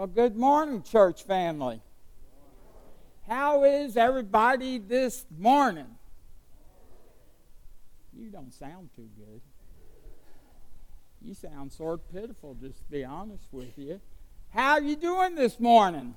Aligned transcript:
Well, 0.00 0.06
good 0.06 0.34
morning, 0.34 0.82
church 0.82 1.24
family. 1.24 1.82
How 3.28 3.64
is 3.64 3.98
everybody 3.98 4.78
this 4.78 5.26
morning? 5.38 5.98
You 8.18 8.30
don't 8.30 8.50
sound 8.50 8.88
too 8.96 9.10
good. 9.18 9.42
You 11.20 11.34
sound 11.34 11.70
sort 11.70 12.00
of 12.00 12.10
pitiful, 12.14 12.54
just 12.54 12.78
to 12.78 12.90
be 12.90 13.04
honest 13.04 13.44
with 13.52 13.76
you. 13.76 14.00
How 14.54 14.70
are 14.70 14.80
you 14.80 14.96
doing 14.96 15.34
this 15.34 15.60
morning? 15.60 16.14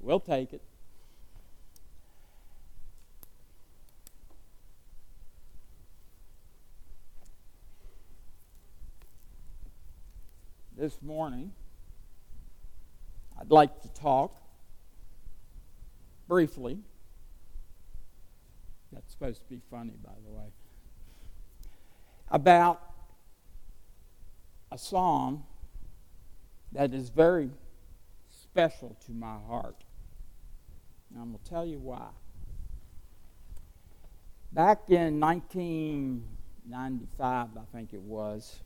We'll 0.00 0.18
take 0.18 0.52
it. 0.52 0.62
This 10.86 11.02
morning, 11.02 11.50
I'd 13.40 13.50
like 13.50 13.82
to 13.82 13.88
talk 13.88 14.40
briefly. 16.28 16.78
That's 18.92 19.10
supposed 19.10 19.40
to 19.40 19.48
be 19.48 19.60
funny, 19.68 19.94
by 20.00 20.12
the 20.24 20.30
way. 20.30 20.46
About 22.30 22.80
a 24.70 24.78
song 24.78 25.42
that 26.70 26.94
is 26.94 27.08
very 27.08 27.50
special 28.30 28.96
to 29.06 29.12
my 29.12 29.38
heart. 29.48 29.82
And 31.10 31.20
I'm 31.20 31.32
going 31.32 31.42
to 31.42 31.50
tell 31.50 31.66
you 31.66 31.80
why. 31.80 32.10
Back 34.52 34.88
in 34.88 35.18
1995, 35.18 37.48
I 37.56 37.60
think 37.72 37.92
it 37.92 38.02
was, 38.02 38.60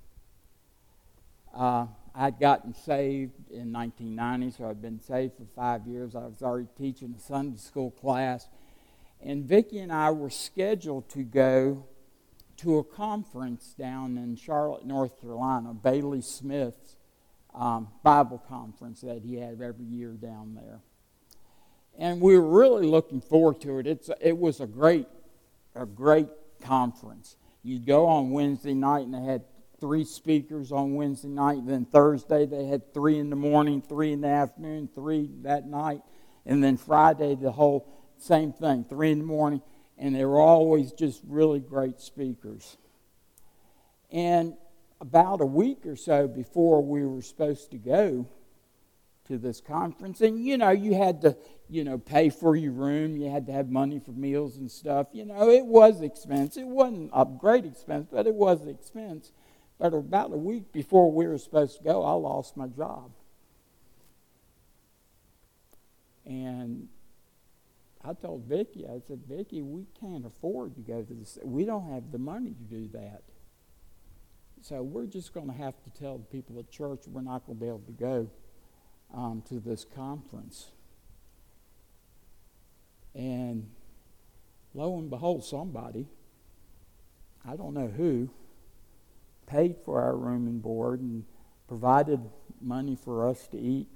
uh, 1.55 1.87
I'd 2.15 2.41
gotten 2.41 2.75
saved 2.75 3.51
in 3.51 3.73
1990, 3.73 4.51
so 4.57 4.69
I'd 4.69 4.83
been 4.83 5.01
saved 5.01 5.35
for 5.37 5.47
five 5.55 5.87
years. 5.87 6.15
I 6.15 6.27
was 6.27 6.43
already 6.43 6.69
teaching 6.77 7.15
a 7.17 7.21
Sunday 7.21 7.59
school 7.59 7.91
class. 7.91 8.49
And 9.23 9.45
Vicki 9.45 9.79
and 9.79 9.93
I 9.93 10.11
were 10.11 10.31
scheduled 10.31 11.09
to 11.11 11.23
go 11.23 11.87
to 12.59 12.79
a 12.79 12.85
conference 12.85 13.75
down 13.79 14.19
in 14.19 14.37
Charlotte, 14.37 14.85
North 14.85 15.21
Carolina, 15.21 15.73
Bailey 15.73 16.21
Smith's 16.21 16.97
um, 17.55 17.89
Bible 18.03 18.43
conference 18.49 19.01
that 19.03 19.23
he 19.23 19.37
had 19.37 19.61
every 19.61 19.85
year 19.85 20.11
down 20.11 20.55
there. 20.55 20.81
And 21.99 22.21
we 22.21 22.37
were 22.39 22.49
really 22.49 22.87
looking 22.87 23.21
forward 23.21 23.61
to 23.63 23.79
it. 23.79 23.87
It's, 23.87 24.11
it 24.21 24.37
was 24.37 24.61
a 24.61 24.67
great, 24.67 25.07
a 25.75 25.87
great 25.87 26.29
conference. 26.61 27.37
You'd 27.63 27.87
go 27.87 28.07
on 28.07 28.31
Wednesday 28.31 28.75
night, 28.75 29.05
and 29.05 29.15
they 29.15 29.21
had 29.21 29.45
three 29.81 30.05
speakers 30.05 30.73
on 30.73 30.95
Wednesday 30.95 31.29
night. 31.29 31.67
Then 31.67 31.85
Thursday, 31.85 32.47
they 32.47 32.67
had 32.67 32.93
three 32.93 33.19
in 33.19 33.31
the 33.31 33.37
morning, 33.37 33.83
three 33.83 34.13
in 34.13 34.21
the 34.21 34.29
afternoon, 34.29 34.89
three 34.95 35.31
that 35.43 35.67
night. 35.67 36.03
And 36.47 36.63
then 36.63 36.77
Friday, 36.77 37.35
the 37.35 37.53
whole 37.53 37.89
same 38.19 38.53
thing, 38.53 38.85
three 38.89 39.11
in 39.11 39.19
the 39.19 39.25
morning. 39.25 39.63
And 39.99 40.15
they 40.15 40.25
were 40.25 40.41
always 40.41 40.93
just 40.93 41.23
really 41.27 41.61
great 41.61 42.01
speakers. 42.01 42.77
And 44.11 44.55
about 45.01 45.41
a 45.41 45.47
week 45.47 45.87
or 45.87 45.97
so 45.97 46.29
before 46.29 46.83
we 46.83 47.05
were 47.05 47.23
supposed 47.23 47.71
to 47.71 47.79
go 47.79 48.29
to 49.29 49.39
this 49.39 49.61
conference, 49.61 50.21
and 50.21 50.45
you 50.45 50.59
know, 50.59 50.71
you 50.71 50.95
had 50.95 51.23
to, 51.23 51.37
you 51.69 51.85
know, 51.85 51.99
pay 51.99 52.31
for 52.31 52.57
your 52.57 52.73
room, 52.73 53.17
you 53.17 53.31
had 53.31 53.47
to 53.47 53.53
have 53.53 53.71
money 53.71 53.99
for 53.99 54.11
meals 54.11 54.57
and 54.57 54.71
stuff. 54.71 55.07
You 55.13 55.25
know, 55.25 55.49
it 55.49 55.65
was 55.65 56.01
expensive. 56.03 56.63
It 56.63 56.69
wasn't 56.69 57.11
a 57.15 57.25
great 57.25 57.65
expense, 57.65 58.09
but 58.11 58.27
it 58.27 58.35
was 58.35 58.67
expense. 58.67 59.33
But 59.81 59.95
about 59.95 60.31
a 60.31 60.37
week 60.37 60.73
before 60.73 61.11
we 61.11 61.27
were 61.27 61.39
supposed 61.39 61.79
to 61.79 61.85
go, 61.85 62.05
I 62.05 62.13
lost 62.13 62.55
my 62.55 62.67
job. 62.67 63.13
And 66.27 66.89
I 68.05 68.13
told 68.13 68.45
Vicki, 68.45 68.87
I 68.87 69.01
said, 69.09 69.23
Vicki, 69.27 69.63
we 69.63 69.87
can't 69.99 70.27
afford 70.27 70.75
to 70.75 70.83
go 70.83 71.03
to 71.03 71.15
this. 71.15 71.39
We 71.43 71.65
don't 71.65 71.91
have 71.91 72.13
the 72.13 72.19
money 72.19 72.51
to 72.51 72.63
do 72.75 72.89
that. 72.93 73.23
So 74.61 74.83
we're 74.83 75.07
just 75.07 75.33
going 75.33 75.47
to 75.47 75.55
have 75.55 75.75
to 75.85 75.91
tell 75.99 76.19
the 76.19 76.25
people 76.25 76.59
at 76.59 76.71
church 76.71 77.05
we're 77.07 77.23
not 77.23 77.47
going 77.47 77.59
to 77.59 77.65
be 77.65 77.69
able 77.69 77.83
to 77.87 77.93
go 77.93 78.31
um, 79.15 79.43
to 79.49 79.61
this 79.61 79.87
conference. 79.95 80.73
And 83.15 83.71
lo 84.75 84.99
and 84.99 85.09
behold, 85.09 85.43
somebody, 85.43 86.07
I 87.49 87.57
don't 87.57 87.73
know 87.73 87.89
who, 87.89 88.29
paid 89.51 89.77
for 89.85 90.01
our 90.01 90.17
room 90.17 90.47
and 90.47 90.63
board 90.63 91.01
and 91.01 91.25
provided 91.67 92.21
money 92.61 92.97
for 92.97 93.29
us 93.29 93.49
to 93.49 93.59
eat 93.59 93.89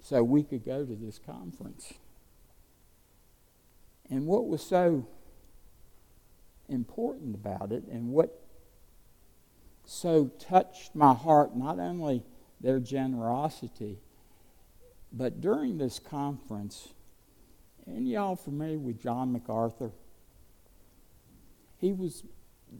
so 0.00 0.22
we 0.22 0.42
could 0.42 0.64
go 0.64 0.84
to 0.84 0.94
this 0.94 1.18
conference. 1.18 1.94
And 4.08 4.26
what 4.26 4.46
was 4.46 4.62
so 4.62 5.08
important 6.68 7.34
about 7.34 7.72
it 7.72 7.84
and 7.90 8.10
what 8.10 8.40
so 9.84 10.30
touched 10.38 10.94
my 10.94 11.12
heart, 11.12 11.56
not 11.56 11.78
only 11.78 12.22
their 12.60 12.78
generosity, 12.78 13.98
but 15.12 15.40
during 15.40 15.78
this 15.78 15.98
conference, 15.98 16.88
and 17.86 18.08
y'all 18.08 18.36
familiar 18.36 18.78
with 18.78 19.02
John 19.02 19.32
MacArthur? 19.32 19.90
He 21.78 21.92
was 21.92 22.24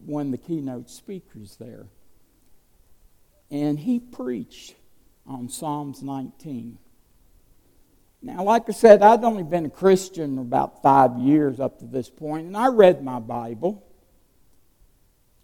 one 0.04 0.26
of 0.26 0.33
the 0.33 0.38
keynote 0.38 0.90
speakers 0.90 1.57
there. 1.57 1.87
And 3.50 3.78
he 3.78 3.98
preached 3.98 4.74
on 5.26 5.48
Psalms 5.48 6.02
19. 6.02 6.78
Now, 8.22 8.42
like 8.42 8.68
I 8.68 8.72
said, 8.72 9.02
I'd 9.02 9.22
only 9.22 9.42
been 9.42 9.66
a 9.66 9.70
Christian 9.70 10.38
about 10.38 10.83
five 10.83 11.18
years 11.18 11.61
up 11.61 11.78
to 11.80 11.85
this 11.85 12.09
point, 12.09 12.46
and 12.46 12.57
I 12.57 12.68
read 12.68 13.04
my 13.04 13.18
Bible. 13.18 13.85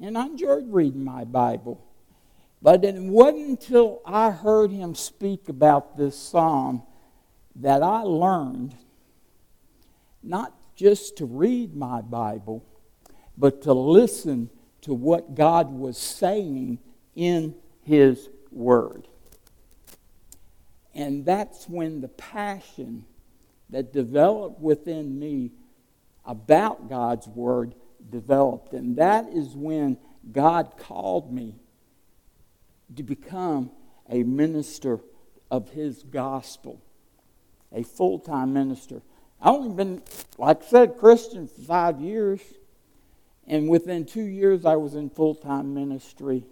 And 0.01 0.17
I 0.17 0.27
enjoyed 0.27 0.65
reading 0.73 1.05
my 1.05 1.25
Bible. 1.25 1.87
But 2.63 2.85
it 2.85 2.95
wasn't 2.95 3.49
until 3.49 4.01
I 4.07 4.31
heard 4.31 4.71
him 4.71 4.95
speak 4.95 5.49
about 5.49 5.97
this 5.97 6.17
psalm 6.19 6.83
that 7.57 7.83
I 7.83 8.03
learned 8.03 8.75
not 10.23 10.55
just 10.75 11.19
to 11.19 11.27
read 11.27 11.75
my 11.75 12.01
Bible, 12.01 12.65
but 13.41 13.63
to 13.63 13.73
listen 13.73 14.51
to 14.83 14.93
what 14.93 15.35
God 15.35 15.73
was 15.73 15.97
saying 15.97 16.79
in 17.15 17.55
His 17.83 18.29
Word. 18.53 19.09
And 20.95 21.25
that's 21.25 21.69
when 21.69 22.03
the 22.03 22.09
passion 22.09 23.07
that 23.71 23.93
developed 23.93 24.61
within 24.61 25.19
me 25.19 25.53
about 26.25 26.89
God's 26.89 27.27
Word 27.29 27.75
developed. 28.11 28.75
And 28.75 28.97
that 28.97 29.29
is 29.29 29.55
when 29.55 29.97
God 30.33 30.75
called 30.77 31.33
me 31.33 31.55
to 32.97 33.03
become 33.03 33.71
a 34.11 34.23
minister 34.23 35.01
of 35.51 35.71
His 35.71 36.03
gospel, 36.03 36.83
a 37.73 37.83
full 37.85 38.19
time 38.19 38.53
minister. 38.53 39.01
I've 39.41 39.55
only 39.55 39.75
been, 39.75 40.03
like 40.37 40.63
I 40.63 40.67
said, 40.67 40.99
Christian 40.99 41.47
for 41.47 41.63
five 41.63 42.01
years. 42.01 42.41
And 43.51 43.69
within 43.69 44.07
two 44.07 44.23
years, 44.23 44.65
I 44.65 44.77
was 44.77 44.95
in 44.95 45.11
full 45.11 45.35
time 45.35 45.75
ministry 45.75 46.45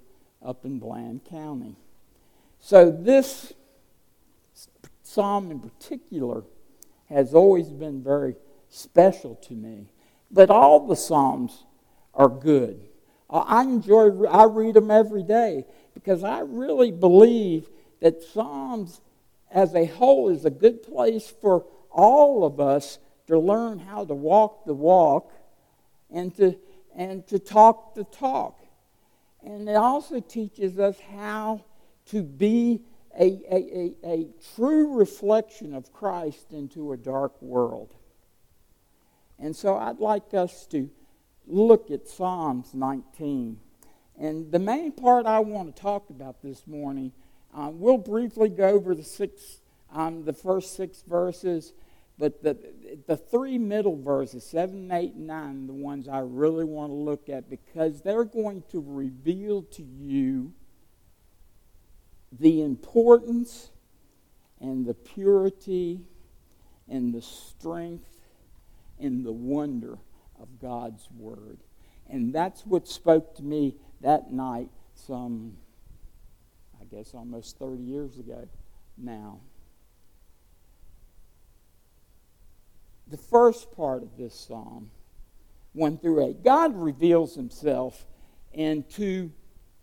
up 0.44 0.64
in 0.64 0.80
Bland 0.80 1.24
County. 1.24 1.76
So, 2.58 2.90
this 2.90 3.52
psalm 5.04 5.52
in 5.52 5.60
particular 5.60 6.42
has 7.08 7.34
always 7.34 7.68
been 7.68 8.02
very 8.02 8.34
special 8.68 9.36
to 9.36 9.54
me. 9.54 9.86
But 10.28 10.50
all 10.50 10.88
the 10.88 10.96
psalms 10.96 11.64
are 12.14 12.28
good. 12.28 12.80
I 13.30 13.62
enjoy, 13.62 14.24
I 14.24 14.46
read 14.46 14.74
them 14.74 14.90
every 14.90 15.22
day 15.22 15.66
because 15.94 16.24
I 16.24 16.40
really 16.40 16.90
believe 16.90 17.68
that 18.00 18.24
Psalms 18.24 19.00
as 19.52 19.72
a 19.74 19.84
whole 19.84 20.30
is 20.30 20.44
a 20.44 20.50
good 20.50 20.82
place 20.82 21.28
for 21.28 21.64
all 21.90 22.44
of 22.44 22.58
us 22.58 22.98
to 23.28 23.38
learn 23.38 23.78
how 23.78 24.04
to 24.04 24.14
walk 24.14 24.64
the 24.64 24.74
walk 24.74 25.32
and 26.10 26.34
to, 26.38 26.56
and 26.98 27.24
to 27.28 27.38
talk 27.38 27.94
the 27.94 28.02
talk. 28.02 28.58
And 29.42 29.68
it 29.68 29.76
also 29.76 30.18
teaches 30.18 30.80
us 30.80 30.96
how 31.16 31.64
to 32.06 32.22
be 32.24 32.82
a, 33.18 33.40
a, 33.50 33.94
a, 34.04 34.10
a 34.12 34.28
true 34.56 34.98
reflection 34.98 35.74
of 35.74 35.92
Christ 35.92 36.52
into 36.52 36.92
a 36.92 36.96
dark 36.96 37.40
world. 37.40 37.94
And 39.38 39.54
so 39.54 39.76
I'd 39.76 40.00
like 40.00 40.34
us 40.34 40.66
to 40.66 40.90
look 41.46 41.92
at 41.92 42.08
Psalms 42.08 42.74
19. 42.74 43.60
And 44.18 44.50
the 44.50 44.58
main 44.58 44.90
part 44.90 45.24
I 45.24 45.38
want 45.38 45.74
to 45.74 45.80
talk 45.80 46.10
about 46.10 46.42
this 46.42 46.66
morning, 46.66 47.12
uh, 47.54 47.70
we'll 47.72 47.98
briefly 47.98 48.48
go 48.48 48.70
over 48.70 48.96
the 48.96 49.04
six, 49.04 49.60
um, 49.92 50.24
the 50.24 50.32
first 50.32 50.76
six 50.76 51.02
verses, 51.02 51.72
but 52.18 52.42
the, 52.42 52.56
the 53.06 53.16
three 53.16 53.58
middle 53.58 53.96
verses, 53.96 54.44
7, 54.44 54.90
8, 54.90 55.14
and 55.14 55.26
9, 55.26 55.66
the 55.68 55.72
ones 55.72 56.08
I 56.08 56.18
really 56.18 56.64
want 56.64 56.90
to 56.90 56.96
look 56.96 57.28
at 57.28 57.48
because 57.48 58.02
they're 58.02 58.24
going 58.24 58.64
to 58.70 58.82
reveal 58.84 59.62
to 59.62 59.82
you 59.82 60.52
the 62.32 62.62
importance 62.62 63.70
and 64.60 64.84
the 64.84 64.94
purity 64.94 66.00
and 66.88 67.14
the 67.14 67.22
strength 67.22 68.10
and 68.98 69.24
the 69.24 69.32
wonder 69.32 69.98
of 70.40 70.60
God's 70.60 71.08
Word. 71.16 71.58
And 72.08 72.34
that's 72.34 72.66
what 72.66 72.88
spoke 72.88 73.36
to 73.36 73.42
me 73.42 73.76
that 74.00 74.32
night, 74.32 74.70
some, 74.94 75.56
I 76.80 76.84
guess, 76.84 77.14
almost 77.14 77.58
30 77.58 77.82
years 77.82 78.18
ago 78.18 78.48
now. 78.96 79.38
The 83.10 83.16
first 83.16 83.72
part 83.74 84.02
of 84.02 84.16
this 84.16 84.34
psalm, 84.34 84.90
1 85.72 85.98
through 85.98 86.26
8, 86.26 86.44
God 86.44 86.76
reveals 86.76 87.34
himself 87.34 88.06
in 88.52 88.84
two 88.84 89.32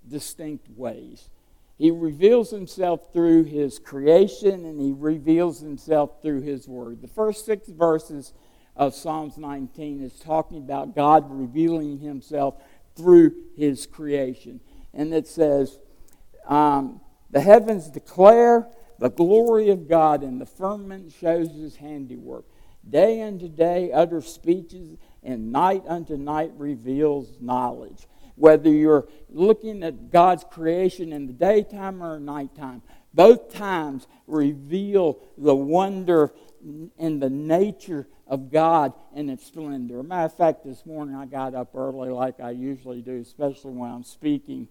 distinct 0.07 0.69
ways. 0.69 1.29
He 1.77 1.91
reveals 1.91 2.51
himself 2.51 3.11
through 3.11 3.45
his 3.45 3.79
creation 3.79 4.65
and 4.65 4.79
he 4.79 4.93
reveals 4.93 5.59
himself 5.59 6.21
through 6.21 6.41
his 6.41 6.67
word. 6.67 7.01
The 7.01 7.07
first 7.07 7.45
six 7.45 7.67
verses 7.67 8.33
of 8.75 8.93
Psalms 8.93 9.37
19 9.37 10.01
is 10.01 10.19
talking 10.19 10.57
about 10.59 10.95
God 10.95 11.25
revealing 11.29 11.99
himself 11.99 12.61
through 12.95 13.33
his 13.57 13.85
creation. 13.85 14.61
And 14.93 15.13
it 15.13 15.27
says, 15.27 15.79
um, 16.47 17.01
The 17.31 17.41
heavens 17.41 17.89
declare 17.89 18.67
the 18.99 19.09
glory 19.09 19.69
of 19.69 19.89
God, 19.89 20.23
and 20.23 20.39
the 20.39 20.45
firmament 20.45 21.11
shows 21.11 21.51
his 21.51 21.75
handiwork. 21.75 22.45
Day 22.89 23.21
unto 23.21 23.47
day 23.47 23.91
utter 23.91 24.21
speeches, 24.21 24.97
and 25.23 25.51
night 25.51 25.83
unto 25.87 26.17
night 26.17 26.51
reveals 26.57 27.27
knowledge. 27.39 28.07
Whether 28.35 28.69
you're 28.69 29.07
looking 29.29 29.81
at 29.83 30.11
God's 30.11 30.43
creation 30.43 31.13
in 31.13 31.25
the 31.25 31.33
daytime 31.33 32.03
or 32.03 32.19
nighttime, 32.19 32.81
both 33.13 33.53
times 33.53 34.07
reveal 34.27 35.19
the 35.37 35.55
wonder 35.55 36.33
and 36.99 37.21
the 37.21 37.29
nature 37.29 38.07
of 38.27 38.51
God 38.51 38.93
and 39.15 39.29
its 39.29 39.45
splendor. 39.45 40.03
matter 40.03 40.25
of 40.25 40.35
fact, 40.35 40.65
this 40.65 40.85
morning 40.85 41.15
I 41.15 41.25
got 41.25 41.55
up 41.55 41.75
early 41.75 42.09
like 42.09 42.39
I 42.39 42.51
usually 42.51 43.01
do, 43.01 43.19
especially 43.21 43.71
when 43.71 43.89
I'm 43.89 44.03
speaking. 44.03 44.67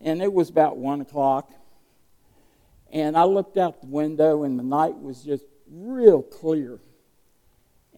And 0.00 0.22
it 0.22 0.32
was 0.32 0.48
about 0.50 0.76
1 0.76 1.02
o'clock. 1.02 1.52
And 2.90 3.16
I 3.16 3.24
looked 3.24 3.58
out 3.58 3.80
the 3.80 3.86
window, 3.86 4.42
and 4.42 4.58
the 4.58 4.64
night 4.64 4.98
was 4.98 5.22
just 5.22 5.44
real 5.70 6.22
clear. 6.22 6.80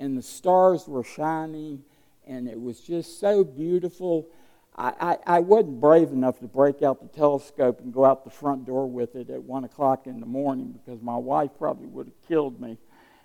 And 0.00 0.16
the 0.16 0.22
stars 0.22 0.88
were 0.88 1.04
shining, 1.04 1.84
and 2.26 2.48
it 2.48 2.58
was 2.58 2.80
just 2.80 3.20
so 3.20 3.44
beautiful. 3.44 4.30
I, 4.74 4.94
I, 4.98 5.36
I 5.36 5.40
wasn't 5.40 5.78
brave 5.78 6.08
enough 6.10 6.40
to 6.40 6.46
break 6.46 6.82
out 6.82 7.02
the 7.02 7.08
telescope 7.08 7.80
and 7.80 7.92
go 7.92 8.06
out 8.06 8.24
the 8.24 8.30
front 8.30 8.64
door 8.64 8.86
with 8.86 9.14
it 9.14 9.28
at 9.28 9.42
1 9.42 9.64
o'clock 9.64 10.06
in 10.06 10.18
the 10.20 10.26
morning 10.26 10.72
because 10.72 11.02
my 11.02 11.18
wife 11.18 11.50
probably 11.58 11.86
would 11.88 12.06
have 12.06 12.28
killed 12.28 12.58
me. 12.62 12.78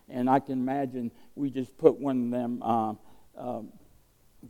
And 0.09 0.29
I 0.29 0.41
can 0.41 0.55
imagine 0.59 1.11
we 1.35 1.49
just 1.49 1.77
put 1.77 1.97
one 1.97 2.25
of 2.25 2.31
them 2.31 2.61
uh, 2.61 2.93
uh, 3.37 3.61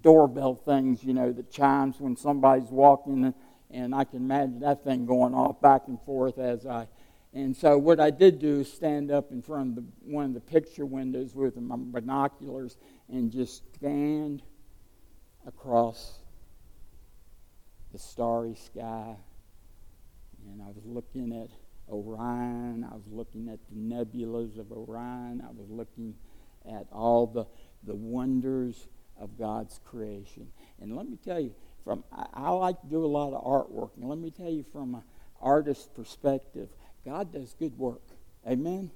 doorbell 0.01 0.55
things, 0.55 1.03
you 1.03 1.13
know, 1.13 1.31
that 1.31 1.51
chimes 1.51 1.99
when 1.99 2.17
somebody's 2.17 2.71
walking. 2.71 3.35
And 3.69 3.93
I 3.93 4.03
can 4.03 4.17
imagine 4.17 4.61
that 4.61 4.83
thing 4.83 5.05
going 5.05 5.35
off 5.35 5.61
back 5.61 5.83
and 5.87 6.01
forth 6.01 6.39
as 6.39 6.65
I. 6.65 6.87
And 7.35 7.55
so 7.55 7.77
what 7.77 7.99
I 7.99 8.11
did 8.11 8.39
do 8.39 8.61
is 8.61 8.71
stand 8.71 9.11
up 9.11 9.31
in 9.31 9.41
front 9.41 9.77
of 9.77 9.83
the, 9.83 9.83
one 10.05 10.25
of 10.25 10.33
the 10.33 10.39
picture 10.39 10.85
windows 10.85 11.35
with 11.35 11.57
my 11.57 11.75
binoculars 11.77 12.77
and 13.09 13.29
just 13.29 13.61
stand 13.75 14.41
across 15.45 16.19
the 17.91 17.99
starry 17.99 18.55
sky. 18.55 19.17
And 20.49 20.61
I 20.61 20.67
was 20.67 20.85
looking 20.85 21.33
at 21.33 21.49
Orion. 21.91 22.87
I 22.89 22.95
was 22.95 23.07
looking 23.11 23.49
at 23.49 23.59
the 23.69 23.75
nebulas 23.75 24.57
of 24.57 24.71
Orion. 24.71 25.43
I 25.45 25.51
was 25.51 25.69
looking 25.69 26.15
at 26.65 26.87
all 26.89 27.27
the, 27.27 27.45
the 27.85 27.95
wonders 27.95 28.87
of 29.19 29.37
God's 29.37 29.81
creation. 29.83 30.47
And 30.81 30.95
let 30.95 31.09
me 31.09 31.17
tell 31.17 31.41
you, 31.41 31.53
from 31.83 32.05
I, 32.13 32.27
I 32.33 32.49
like 32.51 32.79
to 32.81 32.87
do 32.87 33.03
a 33.03 33.07
lot 33.07 33.33
of 33.33 33.43
artwork, 33.43 33.89
and 33.97 34.07
let 34.09 34.19
me 34.19 34.31
tell 34.31 34.49
you 34.49 34.63
from 34.71 34.95
an 34.95 35.03
artist's 35.41 35.87
perspective, 35.93 36.69
God 37.05 37.31
does 37.31 37.53
good 37.53 37.77
work. 37.77 38.01
Amen? 38.47 38.91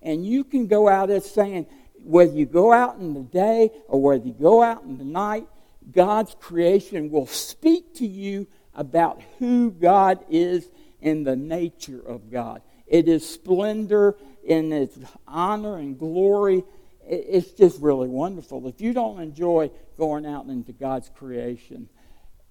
And 0.00 0.26
you 0.26 0.42
can 0.42 0.66
go 0.66 0.88
out 0.88 1.10
as 1.10 1.30
saying, 1.30 1.66
whether 2.02 2.32
you 2.32 2.46
go 2.46 2.72
out 2.72 2.96
in 2.98 3.14
the 3.14 3.20
day 3.20 3.70
or 3.86 4.02
whether 4.02 4.26
you 4.26 4.32
go 4.32 4.62
out 4.62 4.82
in 4.82 4.98
the 4.98 5.04
night, 5.04 5.46
God's 5.90 6.34
creation 6.40 7.10
will 7.10 7.26
speak 7.26 7.94
to 7.96 8.06
you 8.06 8.46
about 8.74 9.20
who 9.38 9.70
God 9.70 10.24
is 10.30 10.68
and 11.00 11.26
the 11.26 11.36
nature 11.36 12.00
of 12.00 12.30
God. 12.30 12.62
It 12.86 13.08
is 13.08 13.28
splendor 13.28 14.16
in 14.44 14.72
its 14.72 14.98
honor 15.26 15.76
and 15.76 15.98
glory. 15.98 16.64
It's 17.06 17.50
just 17.52 17.80
really 17.80 18.08
wonderful. 18.08 18.66
If 18.68 18.80
you 18.80 18.92
don't 18.92 19.20
enjoy 19.20 19.70
going 19.98 20.26
out 20.26 20.46
into 20.46 20.72
God's 20.72 21.10
creation, 21.10 21.88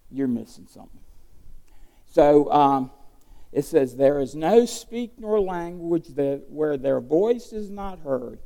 you're 0.10 0.28
missing 0.28 0.68
something. 0.70 1.00
So 2.08 2.52
um, 2.52 2.92
it 3.52 3.66
says, 3.66 3.96
There 3.96 4.20
is 4.20 4.36
no 4.36 4.66
speak 4.66 5.14
nor 5.18 5.40
language 5.40 6.08
that, 6.16 6.46
where 6.50 6.78
their 6.78 7.02
voice 7.02 7.52
is 7.52 7.70
not 7.70 8.00
heard. 8.00 8.40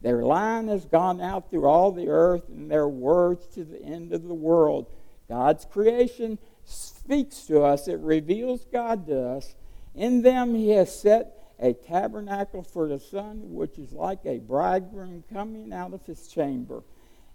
Their 0.00 0.22
line 0.24 0.68
has 0.68 0.84
gone 0.84 1.20
out 1.20 1.50
through 1.50 1.66
all 1.66 1.92
the 1.92 2.08
earth, 2.08 2.48
and 2.48 2.70
their 2.70 2.88
words 2.88 3.46
to 3.54 3.64
the 3.64 3.82
end 3.82 4.12
of 4.12 4.24
the 4.24 4.34
world. 4.34 4.86
God's 5.28 5.64
creation 5.64 6.38
speaks 6.64 7.42
to 7.46 7.62
us, 7.62 7.88
it 7.88 7.98
reveals 8.00 8.64
God 8.66 9.06
to 9.06 9.20
us. 9.20 9.54
In 9.94 10.22
them 10.22 10.54
he 10.54 10.70
has 10.70 10.98
set 10.98 11.32
a 11.58 11.72
tabernacle 11.72 12.62
for 12.62 12.88
the 12.88 13.00
sun, 13.00 13.54
which 13.54 13.78
is 13.78 13.92
like 13.92 14.20
a 14.24 14.38
bridegroom 14.38 15.24
coming 15.32 15.72
out 15.72 15.94
of 15.94 16.04
his 16.04 16.28
chamber, 16.28 16.82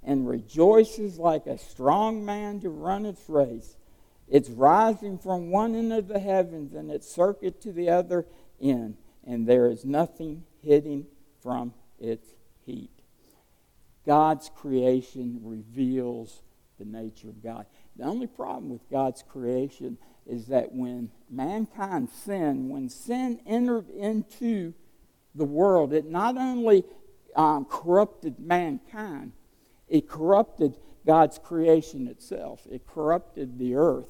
and 0.04 0.28
rejoices 0.28 1.18
like 1.18 1.48
a 1.48 1.58
strong 1.58 2.24
man 2.24 2.60
to 2.62 2.70
run 2.70 3.06
its 3.06 3.28
race. 3.28 3.76
It's 4.32 4.50
rising 4.50 5.20
from 5.20 5.52
one 5.52 5.76
end 5.76 5.92
of 5.92 6.08
the 6.08 6.20
heavens 6.20 6.74
and 6.74 6.90
its 6.90 7.14
circuit 7.14 7.60
to 7.62 7.74
the 7.74 7.90
other 7.90 8.26
end, 8.62 8.96
and 9.28 9.46
there 9.46 9.68
is 9.68 9.84
nothing 9.84 10.46
hidden 10.64 11.06
from 11.44 11.74
its 12.00 12.30
heat. 12.66 12.90
God's 14.06 14.50
creation 14.56 15.42
reveals 15.44 16.42
the 16.80 16.86
nature 16.86 17.28
of 17.28 17.44
God. 17.44 17.66
The 17.98 18.06
only 18.06 18.26
problem 18.26 18.70
with 18.70 18.90
God's 18.90 19.22
creation 19.22 19.98
is 20.26 20.48
that 20.48 20.72
when 20.72 21.12
mankind 21.30 22.10
sinned, 22.10 22.70
when 22.70 22.88
sin 22.88 23.42
entered 23.46 23.90
into 23.90 24.74
the 25.36 25.46
world, 25.46 25.92
it 25.92 26.10
not 26.10 26.38
only 26.38 26.86
um, 27.36 27.66
corrupted 27.66 28.40
mankind, 28.40 29.34
it 29.90 30.08
corrupted 30.08 30.78
God's 31.06 31.40
creation 31.40 32.08
itself, 32.08 32.68
it 32.70 32.86
corrupted 32.86 33.58
the 33.58 33.76
earth. 33.76 34.10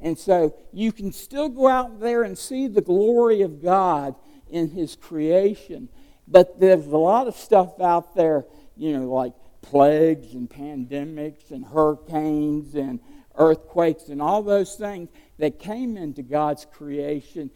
And 0.00 0.18
so 0.18 0.54
you 0.72 0.92
can 0.92 1.12
still 1.12 1.48
go 1.48 1.68
out 1.68 2.00
there 2.00 2.22
and 2.22 2.36
see 2.36 2.66
the 2.68 2.82
glory 2.82 3.42
of 3.42 3.62
God 3.62 4.14
in 4.50 4.70
His 4.70 4.94
creation, 4.96 5.88
but 6.28 6.60
there's 6.60 6.86
a 6.86 6.96
lot 6.96 7.28
of 7.28 7.36
stuff 7.36 7.80
out 7.80 8.14
there, 8.14 8.44
you 8.76 8.96
know, 8.96 9.10
like 9.10 9.32
plagues 9.62 10.34
and 10.34 10.48
pandemics 10.48 11.50
and 11.50 11.64
hurricanes 11.64 12.74
and 12.74 13.00
earthquakes 13.36 14.08
and 14.08 14.22
all 14.22 14.42
those 14.42 14.76
things 14.76 15.08
that 15.38 15.58
came 15.58 15.96
into 15.96 16.22
God's 16.22 16.66
creation 16.72 17.50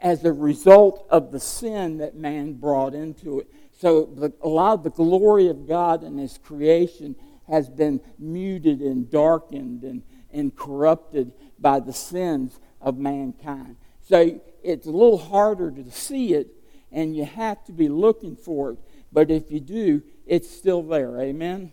as 0.00 0.24
a 0.24 0.32
result 0.32 1.06
of 1.10 1.30
the 1.30 1.40
sin 1.40 1.98
that 1.98 2.14
man 2.14 2.54
brought 2.54 2.94
into 2.94 3.40
it. 3.40 3.48
So 3.78 4.32
a 4.42 4.48
lot 4.48 4.72
of 4.72 4.82
the 4.82 4.90
glory 4.90 5.48
of 5.48 5.68
God 5.68 6.02
in 6.02 6.18
His 6.18 6.38
creation 6.38 7.14
has 7.48 7.68
been 7.68 8.00
muted 8.18 8.80
and 8.80 9.10
darkened 9.10 9.82
and, 9.82 10.02
and 10.32 10.54
corrupted 10.54 11.32
by 11.58 11.80
the 11.80 11.92
sins 11.92 12.60
of 12.80 12.98
mankind. 12.98 13.76
So 14.02 14.40
it's 14.62 14.86
a 14.86 14.90
little 14.90 15.18
harder 15.18 15.70
to 15.70 15.90
see 15.90 16.34
it, 16.34 16.48
and 16.92 17.16
you 17.16 17.24
have 17.24 17.64
to 17.64 17.72
be 17.72 17.88
looking 17.88 18.36
for 18.36 18.72
it. 18.72 18.78
But 19.12 19.30
if 19.30 19.50
you 19.50 19.60
do, 19.60 20.02
it's 20.26 20.50
still 20.50 20.82
there. 20.82 21.20
Amen? 21.20 21.72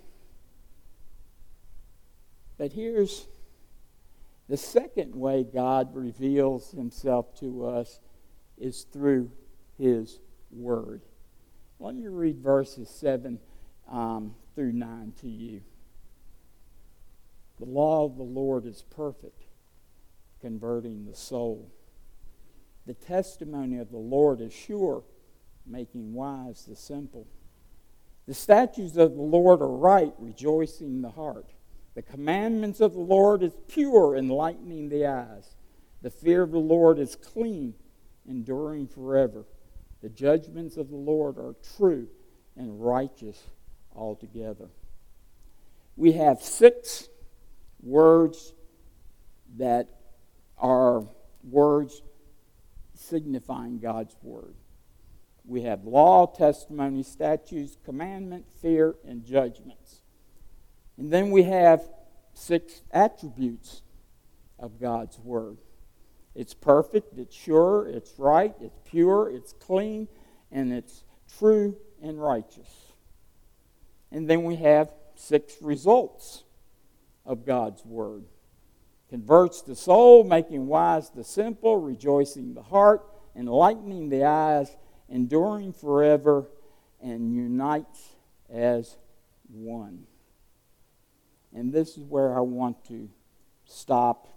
But 2.57 2.71
here's 2.71 3.27
the 4.47 4.57
second 4.57 5.15
way 5.15 5.43
God 5.43 5.95
reveals 5.95 6.71
himself 6.71 7.37
to 7.39 7.65
us 7.65 7.99
is 8.57 8.83
through 8.83 9.31
his 9.77 10.19
word. 10.51 11.01
Let 11.79 11.95
me 11.95 12.07
read 12.07 12.39
verses 12.39 12.89
7 12.89 13.39
um, 13.89 14.35
through 14.55 14.73
9 14.73 15.13
to 15.21 15.27
you. 15.27 15.61
The 17.59 17.65
law 17.65 18.05
of 18.05 18.17
the 18.17 18.23
Lord 18.23 18.65
is 18.65 18.83
perfect, 18.95 19.43
converting 20.41 21.05
the 21.05 21.15
soul. 21.15 21.71
The 22.85 22.93
testimony 22.93 23.77
of 23.77 23.91
the 23.91 23.97
Lord 23.97 24.41
is 24.41 24.53
sure, 24.53 25.03
making 25.65 26.13
wise 26.13 26.65
the 26.65 26.75
simple. 26.75 27.27
The 28.27 28.33
statutes 28.33 28.97
of 28.97 29.15
the 29.15 29.21
Lord 29.21 29.61
are 29.61 29.67
right, 29.67 30.13
rejoicing 30.19 31.01
the 31.01 31.11
heart. 31.11 31.51
The 31.95 32.01
commandments 32.01 32.81
of 32.81 32.93
the 32.93 32.99
Lord 32.99 33.41
is 33.41 33.53
pure, 33.67 34.17
enlightening 34.17 34.89
the 34.89 35.05
eyes. 35.05 35.55
The 36.01 36.09
fear 36.09 36.43
of 36.43 36.51
the 36.51 36.59
Lord 36.59 36.99
is 36.99 37.15
clean, 37.15 37.73
enduring 38.27 38.87
forever. 38.87 39.45
The 40.01 40.09
judgments 40.09 40.75
of 40.75 40.89
the 40.89 40.97
Lord 40.97 41.37
are 41.37 41.55
true 41.77 42.07
and 42.57 42.83
righteous 42.83 43.41
altogether. 43.95 44.69
We 45.95 46.13
have 46.13 46.41
six 46.41 47.07
words 47.81 48.53
that 49.57 49.87
are 50.57 51.07
words 51.49 52.01
signifying 52.93 53.79
God's 53.79 54.15
word. 54.21 54.55
We 55.45 55.61
have 55.61 55.85
law, 55.85 56.25
testimony, 56.25 57.03
statutes, 57.03 57.77
commandment, 57.85 58.45
fear, 58.61 58.95
and 59.07 59.23
judgments. 59.23 60.01
And 60.97 61.11
then 61.11 61.29
we 61.29 61.43
have 61.43 61.87
six 62.33 62.81
attributes 62.91 63.83
of 64.57 64.79
God's 64.79 65.19
Word 65.19 65.57
it's 66.35 66.53
perfect, 66.53 67.17
it's 67.17 67.33
sure, 67.33 67.87
it's 67.87 68.13
right, 68.19 68.53
it's 68.59 68.77
pure, 68.83 69.29
it's 69.29 69.53
clean, 69.53 70.09
and 70.51 70.73
it's 70.73 71.05
true 71.39 71.77
and 72.03 72.21
righteous. 72.21 72.84
And 74.15 74.29
then 74.29 74.45
we 74.45 74.55
have 74.55 74.93
six 75.15 75.55
results 75.61 76.45
of 77.25 77.45
God's 77.45 77.83
Word 77.83 78.23
converts 79.09 79.61
the 79.61 79.75
soul, 79.75 80.23
making 80.23 80.67
wise 80.67 81.09
the 81.09 81.25
simple, 81.25 81.75
rejoicing 81.75 82.53
the 82.53 82.61
heart, 82.61 83.05
enlightening 83.35 84.07
the 84.07 84.23
eyes, 84.23 84.73
enduring 85.09 85.73
forever, 85.73 86.45
and 87.01 87.35
unites 87.35 88.15
as 88.49 88.95
one. 89.51 90.05
And 91.53 91.73
this 91.73 91.97
is 91.97 92.03
where 92.05 92.37
I 92.37 92.39
want 92.39 92.85
to 92.85 93.09
stop 93.65 94.29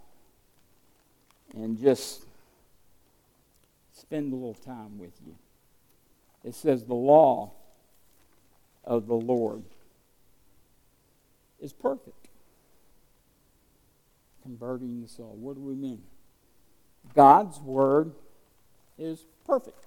and 1.55 1.79
just 1.79 2.25
spend 3.93 4.33
a 4.33 4.35
little 4.35 4.53
time 4.55 4.97
with 4.97 5.13
you. 5.25 5.37
It 6.43 6.53
says, 6.53 6.83
The 6.83 6.93
law 6.93 7.53
of 8.89 9.05
the 9.05 9.13
Lord 9.13 9.63
is 11.61 11.71
perfect, 11.71 12.27
converting 14.41 15.01
the 15.01 15.07
soul. 15.07 15.37
What 15.39 15.55
do 15.55 15.61
we 15.61 15.75
mean? 15.75 16.01
God's 17.13 17.59
word 17.59 18.11
is 18.97 19.23
perfect. 19.45 19.85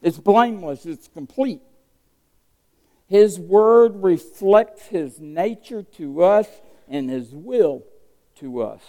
It's 0.00 0.18
blameless, 0.18 0.86
it's 0.86 1.08
complete. 1.08 1.60
His 3.08 3.40
word 3.40 3.96
reflects 3.96 4.86
his 4.86 5.18
nature 5.18 5.82
to 5.82 6.22
us 6.22 6.46
and 6.88 7.10
his 7.10 7.32
will 7.32 7.82
to 8.36 8.62
us. 8.62 8.82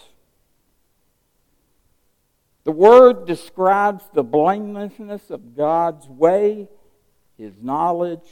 The 2.62 2.70
word 2.70 3.26
describes 3.26 4.04
the 4.12 4.22
blamelessness 4.22 5.30
of 5.30 5.56
God's 5.56 6.06
way, 6.06 6.68
his 7.40 7.54
knowledge, 7.62 8.28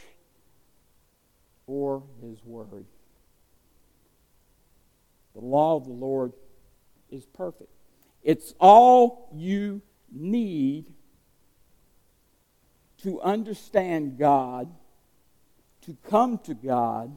or 1.67 2.03
his 2.23 2.39
word. 2.45 2.85
The 5.35 5.41
law 5.41 5.77
of 5.77 5.85
the 5.85 5.93
Lord 5.93 6.33
is 7.11 7.25
perfect. 7.25 7.71
It's 8.23 8.55
all 8.61 9.31
you 9.35 9.81
need 10.13 10.93
to 12.99 13.21
understand 13.23 14.19
God, 14.19 14.69
to 15.83 15.97
come 16.09 16.39
to 16.39 16.55
God, 16.55 17.17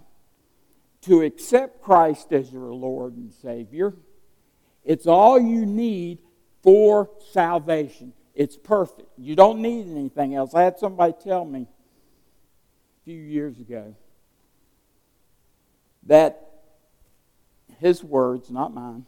to 1.02 1.22
accept 1.22 1.82
Christ 1.82 2.32
as 2.32 2.52
your 2.54 2.74
Lord 2.74 3.18
and 3.18 3.34
Savior. 3.34 3.94
It's 4.86 5.08
all 5.08 5.40
you 5.40 5.66
need 5.66 6.20
for 6.62 7.10
salvation. 7.32 8.14
It's 8.34 8.56
perfect. 8.56 9.10
You 9.18 9.36
don't 9.36 9.62
need 9.62 9.90
anything 9.90 10.36
else. 10.36 10.54
I 10.54 10.62
had 10.62 10.78
somebody 10.78 11.14
tell 11.22 11.44
me 11.44 11.68
few 13.04 13.20
years 13.20 13.60
ago 13.60 13.96
that 16.06 16.50
his 17.80 18.04
words, 18.04 18.52
not 18.52 18.74
mine, 18.74 19.06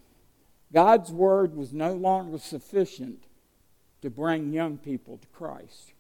God's 0.71 1.11
word 1.11 1.55
was 1.55 1.73
no 1.73 1.93
longer 1.93 2.37
sufficient 2.39 3.23
to 4.01 4.09
bring 4.09 4.51
young 4.51 4.77
people 4.77 5.17
to 5.17 5.27
Christ. 5.27 5.93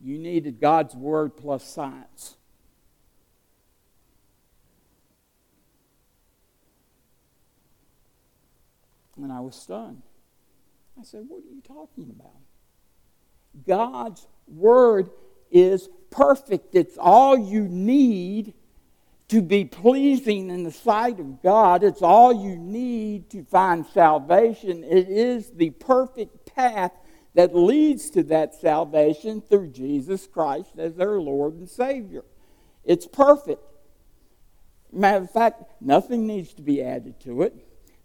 You 0.00 0.18
needed 0.18 0.60
God's 0.60 0.94
word 0.94 1.36
plus 1.36 1.64
science. 1.64 2.36
And 9.16 9.32
I 9.32 9.40
was 9.40 9.56
stunned. 9.56 10.02
I 11.00 11.02
said, 11.02 11.24
What 11.26 11.38
are 11.38 11.54
you 11.54 11.62
talking 11.66 12.14
about? 12.14 12.36
God's 13.66 14.26
word 14.46 15.10
is 15.50 15.88
perfect. 16.10 16.74
It's 16.74 16.98
all 16.98 17.38
you 17.38 17.62
need 17.62 18.54
to 19.28 19.42
be 19.42 19.64
pleasing 19.64 20.50
in 20.50 20.62
the 20.62 20.70
sight 20.70 21.18
of 21.18 21.42
God. 21.42 21.82
It's 21.82 22.02
all 22.02 22.32
you 22.32 22.56
need 22.56 23.30
to 23.30 23.44
find 23.44 23.84
salvation. 23.86 24.84
It 24.84 25.08
is 25.08 25.50
the 25.50 25.70
perfect 25.70 26.54
path 26.54 26.92
that 27.34 27.54
leads 27.54 28.08
to 28.10 28.22
that 28.24 28.54
salvation 28.54 29.42
through 29.42 29.68
Jesus 29.68 30.26
Christ 30.26 30.78
as 30.78 30.94
their 30.94 31.20
Lord 31.20 31.54
and 31.54 31.68
Savior. 31.68 32.24
It's 32.84 33.06
perfect. 33.06 33.62
Matter 34.92 35.24
of 35.24 35.30
fact, 35.30 35.62
nothing 35.80 36.26
needs 36.26 36.54
to 36.54 36.62
be 36.62 36.82
added 36.82 37.20
to 37.20 37.42
it, 37.42 37.54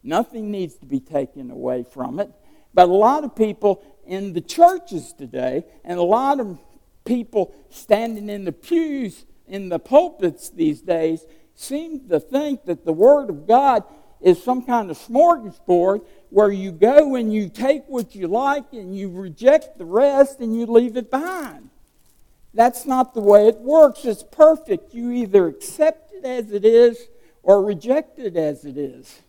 nothing 0.04 0.52
needs 0.52 0.76
to 0.78 0.86
be 0.86 1.00
taken 1.00 1.52
away 1.52 1.86
from 1.90 2.20
it. 2.20 2.30
But 2.74 2.90
a 2.90 2.94
lot 2.94 3.24
of 3.24 3.36
people 3.36 3.84
in 4.06 4.34
the 4.34 4.42
churches 4.42 5.14
today, 5.14 5.66
and 5.86 6.00
a 6.00 6.04
lot 6.04 6.40
of 6.40 6.58
people 7.06 7.54
standing 7.70 8.30
in 8.30 8.46
the 8.46 8.52
pews 8.52 9.26
in 9.48 9.70
the 9.70 9.80
pulpits 9.80 10.50
these 10.50 10.82
days, 10.82 11.26
seem 11.56 12.08
to 12.10 12.20
think 12.20 12.66
that 12.66 12.86
the 12.86 12.94
Word 12.94 13.30
of 13.30 13.48
God 13.48 13.84
is 14.22 14.42
some 14.42 14.64
kind 14.64 14.90
of 14.90 14.98
smorgasbord 14.98 16.06
where 16.30 16.52
you 16.52 16.72
go 16.72 17.16
and 17.16 17.34
you 17.34 17.50
take 17.50 17.84
what 17.88 18.16
you 18.16 18.28
like 18.28 18.72
and 18.72 18.96
you 18.96 19.10
reject 19.10 19.78
the 19.78 19.86
rest 19.86 20.40
and 20.40 20.56
you 20.56 20.66
leave 20.66 20.96
it 20.96 21.10
behind. 21.10 21.70
That's 22.54 22.86
not 22.86 23.14
the 23.14 23.22
way 23.22 23.48
it 23.48 23.60
works. 23.60 24.06
It's 24.06 24.24
perfect. 24.24 24.94
You 24.94 25.12
either 25.12 25.48
accept 25.48 26.14
it 26.14 26.26
as 26.26 26.52
it 26.52 26.66
is 26.66 27.08
or 27.44 27.64
reject 27.64 28.20
it 28.20 28.38
as 28.38 28.66
it 28.66 28.78
is. 28.78 29.22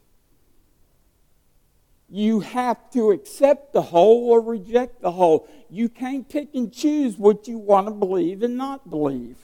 You 2.15 2.41
have 2.41 2.91
to 2.91 3.11
accept 3.11 3.73
the 3.73 3.81
whole 3.81 4.29
or 4.29 4.43
reject 4.43 5.01
the 5.01 5.13
whole. 5.13 5.49
You 5.71 5.89
can't 5.89 6.29
pick 6.29 6.55
and 6.55 6.71
choose 6.71 7.17
what 7.17 7.49
you 7.49 7.57
want 7.57 7.87
to 7.87 7.91
believe 7.91 8.43
and 8.43 8.55
not 8.55 8.91
believe. 8.91 9.39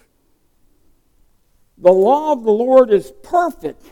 The 1.79 1.91
law 1.91 2.33
of 2.35 2.45
the 2.45 2.53
Lord 2.53 2.93
is 2.93 3.11
perfect, 3.23 3.83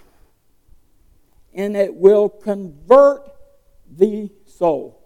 and 1.55 1.75
it 1.75 1.95
will 1.95 2.29
convert 2.29 3.23
the 3.91 4.31
soul. 4.45 5.03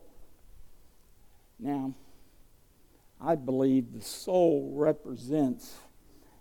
Now, 1.60 1.94
I 3.20 3.36
believe 3.36 3.92
the 3.92 4.02
soul 4.02 4.72
represents 4.74 5.76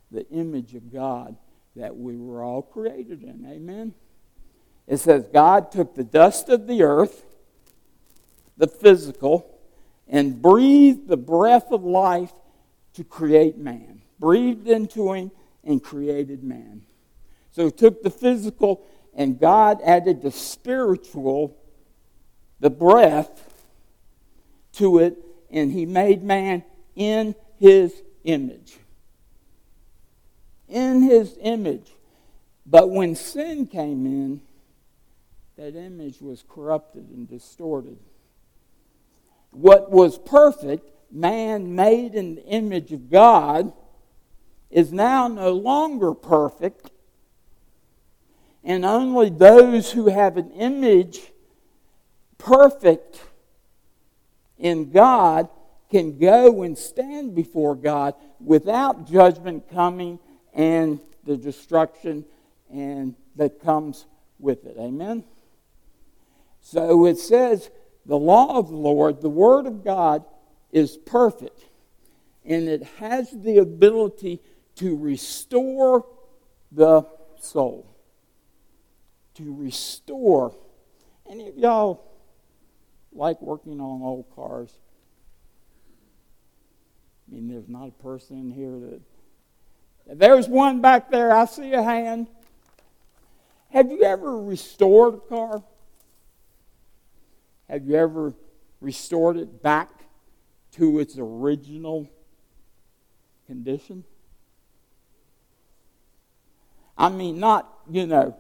the 0.09 0.27
image 0.29 0.73
of 0.73 0.91
God 0.91 1.35
that 1.75 1.95
we 1.95 2.17
were 2.17 2.41
all 2.41 2.63
created 2.63 3.21
in. 3.21 3.45
Amen? 3.47 3.93
It 4.89 4.97
says, 4.97 5.27
God 5.31 5.71
took 5.71 5.93
the 5.93 6.03
dust 6.03 6.49
of 6.49 6.65
the 6.65 6.81
earth, 6.81 7.23
the 8.57 8.67
physical, 8.67 9.55
and 10.07 10.41
breathed 10.41 11.07
the 11.07 11.15
breath 11.15 11.71
of 11.71 11.83
life 11.83 12.33
to 12.95 13.03
create 13.03 13.55
man. 13.55 14.01
Breathed 14.17 14.67
into 14.67 15.13
him 15.13 15.29
and 15.63 15.81
created 15.81 16.43
man. 16.43 16.81
So 17.51 17.65
he 17.65 17.71
took 17.71 18.01
the 18.01 18.09
physical, 18.09 18.83
and 19.13 19.39
God 19.39 19.79
added 19.85 20.23
the 20.23 20.31
spiritual, 20.31 21.55
the 22.59 22.71
breath, 22.71 23.47
to 24.73 24.97
it, 24.97 25.17
and 25.51 25.71
he 25.71 25.85
made 25.85 26.23
man 26.23 26.63
in 26.95 27.35
his 27.59 28.01
image. 28.23 28.77
In 30.67 31.03
his 31.03 31.37
image. 31.41 31.91
But 32.65 32.89
when 32.89 33.13
sin 33.13 33.67
came 33.67 34.07
in, 34.07 34.41
that 35.59 35.75
image 35.75 36.21
was 36.21 36.45
corrupted 36.47 37.09
and 37.09 37.29
distorted. 37.29 37.97
What 39.51 39.91
was 39.91 40.17
perfect, 40.17 40.89
man 41.11 41.75
made 41.75 42.15
in 42.15 42.35
the 42.35 42.45
image 42.45 42.93
of 42.93 43.09
God, 43.09 43.73
is 44.71 44.93
now 44.93 45.27
no 45.27 45.51
longer 45.51 46.13
perfect. 46.13 46.91
And 48.63 48.85
only 48.85 49.29
those 49.29 49.91
who 49.91 50.07
have 50.07 50.37
an 50.37 50.49
image 50.51 51.19
perfect 52.37 53.21
in 54.57 54.91
God 54.91 55.49
can 55.91 56.17
go 56.17 56.63
and 56.63 56.77
stand 56.77 57.35
before 57.35 57.75
God 57.75 58.13
without 58.39 59.11
judgment 59.11 59.69
coming 59.69 60.19
and 60.53 61.01
the 61.25 61.35
destruction 61.35 62.23
and 62.71 63.13
that 63.35 63.59
comes 63.59 64.05
with 64.39 64.65
it. 64.65 64.77
Amen. 64.79 65.25
So 66.71 67.07
it 67.07 67.17
says 67.17 67.71
the 68.05 68.17
law 68.17 68.59
of 68.59 68.69
the 68.69 68.75
Lord, 68.75 69.21
the 69.21 69.29
word 69.29 69.65
of 69.65 69.83
God 69.83 70.23
is 70.71 70.97
perfect 70.97 71.65
and 72.45 72.69
it 72.69 72.83
has 72.99 73.31
the 73.31 73.57
ability 73.57 74.39
to 74.75 74.95
restore 74.95 76.05
the 76.71 77.07
soul. 77.39 77.95
To 79.35 79.55
restore. 79.55 80.53
Any 81.27 81.49
of 81.49 81.57
y'all 81.57 82.05
like 83.13 83.41
working 83.41 83.81
on 83.81 84.03
old 84.03 84.25
cars? 84.35 84.71
I 87.27 87.33
mean, 87.33 87.47
there's 87.47 87.67
not 87.67 87.87
a 87.87 88.03
person 88.03 88.37
in 88.37 88.51
here 88.51 88.79
that. 90.05 90.19
There's 90.19 90.47
one 90.47 90.81
back 90.81 91.09
there. 91.09 91.35
I 91.35 91.45
see 91.45 91.73
a 91.73 91.81
hand. 91.81 92.27
Have 93.71 93.91
you 93.91 94.03
ever 94.03 94.39
restored 94.39 95.15
a 95.15 95.17
car? 95.17 95.63
Have 97.69 97.85
you 97.85 97.95
ever 97.95 98.33
restored 98.81 99.37
it 99.37 99.61
back 99.61 99.89
to 100.73 100.99
its 100.99 101.17
original 101.19 102.09
condition? 103.45 104.03
I 106.97 107.09
mean, 107.09 107.39
not, 107.39 107.71
you 107.89 108.07
know, 108.07 108.35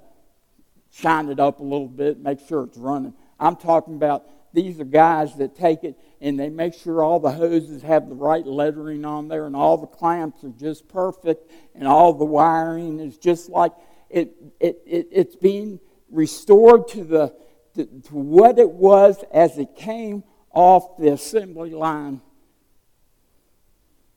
shine 0.91 1.29
it 1.29 1.39
up 1.39 1.59
a 1.59 1.63
little 1.63 1.87
bit, 1.87 2.19
make 2.19 2.39
sure 2.47 2.63
it's 2.63 2.77
running. 2.77 3.13
I'm 3.39 3.55
talking 3.55 3.95
about 3.95 4.25
these 4.51 4.79
are 4.79 4.85
guys 4.85 5.35
that 5.35 5.55
take 5.55 5.83
it 5.83 5.95
and 6.19 6.39
they 6.39 6.49
make 6.49 6.73
sure 6.73 7.03
all 7.03 7.19
the 7.19 7.31
hoses 7.31 7.83
have 7.83 8.09
the 8.09 8.15
right 8.15 8.45
lettering 8.45 9.05
on 9.05 9.27
there 9.27 9.45
and 9.45 9.55
all 9.55 9.77
the 9.77 9.87
clamps 9.87 10.43
are 10.43 10.49
just 10.49 10.87
perfect 10.87 11.51
and 11.75 11.87
all 11.87 12.13
the 12.13 12.25
wiring 12.25 12.99
is 12.99 13.17
just 13.17 13.49
like 13.49 13.71
it, 14.09 14.33
it, 14.59 14.81
it 14.87 15.07
it's 15.11 15.35
being 15.35 15.79
restored 16.09 16.87
to 16.87 17.03
the 17.03 17.33
to, 17.75 17.85
to 17.85 18.15
what 18.15 18.59
it 18.59 18.69
was 18.69 19.23
as 19.33 19.57
it 19.57 19.75
came 19.75 20.23
off 20.51 20.97
the 20.97 21.09
assembly 21.09 21.71
line 21.71 22.21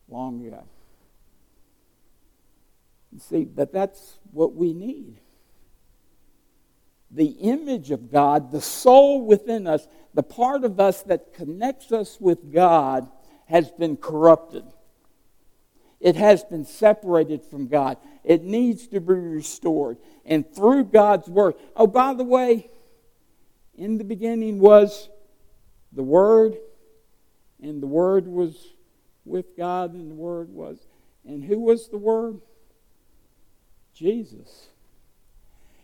long 0.08 0.44
ago. 0.46 0.64
You 3.12 3.18
see, 3.18 3.44
but 3.44 3.72
that's 3.72 4.18
what 4.30 4.54
we 4.54 4.72
need. 4.72 5.18
The 7.10 7.26
image 7.26 7.90
of 7.90 8.10
God, 8.10 8.50
the 8.50 8.60
soul 8.62 9.26
within 9.26 9.66
us, 9.66 9.86
the 10.14 10.22
part 10.22 10.64
of 10.64 10.80
us 10.80 11.02
that 11.02 11.34
connects 11.34 11.92
us 11.92 12.18
with 12.18 12.52
God, 12.52 13.08
has 13.46 13.70
been 13.70 13.98
corrupted. 13.98 14.64
It 16.00 16.16
has 16.16 16.42
been 16.42 16.64
separated 16.64 17.44
from 17.44 17.68
God. 17.68 17.98
It 18.24 18.42
needs 18.42 18.88
to 18.88 19.00
be 19.00 19.12
restored. 19.12 19.98
And 20.24 20.50
through 20.54 20.84
God's 20.84 21.28
Word. 21.28 21.54
Oh, 21.76 21.86
by 21.86 22.14
the 22.14 22.24
way, 22.24 22.70
in 23.82 23.98
the 23.98 24.04
beginning 24.04 24.60
was 24.60 25.08
the 25.90 26.04
Word, 26.04 26.56
and 27.60 27.82
the 27.82 27.86
Word 27.88 28.28
was 28.28 28.54
with 29.24 29.56
God, 29.56 29.92
and 29.92 30.08
the 30.08 30.14
Word 30.14 30.50
was. 30.50 30.78
And 31.26 31.42
who 31.42 31.58
was 31.58 31.88
the 31.88 31.98
Word? 31.98 32.40
Jesus. 33.92 34.68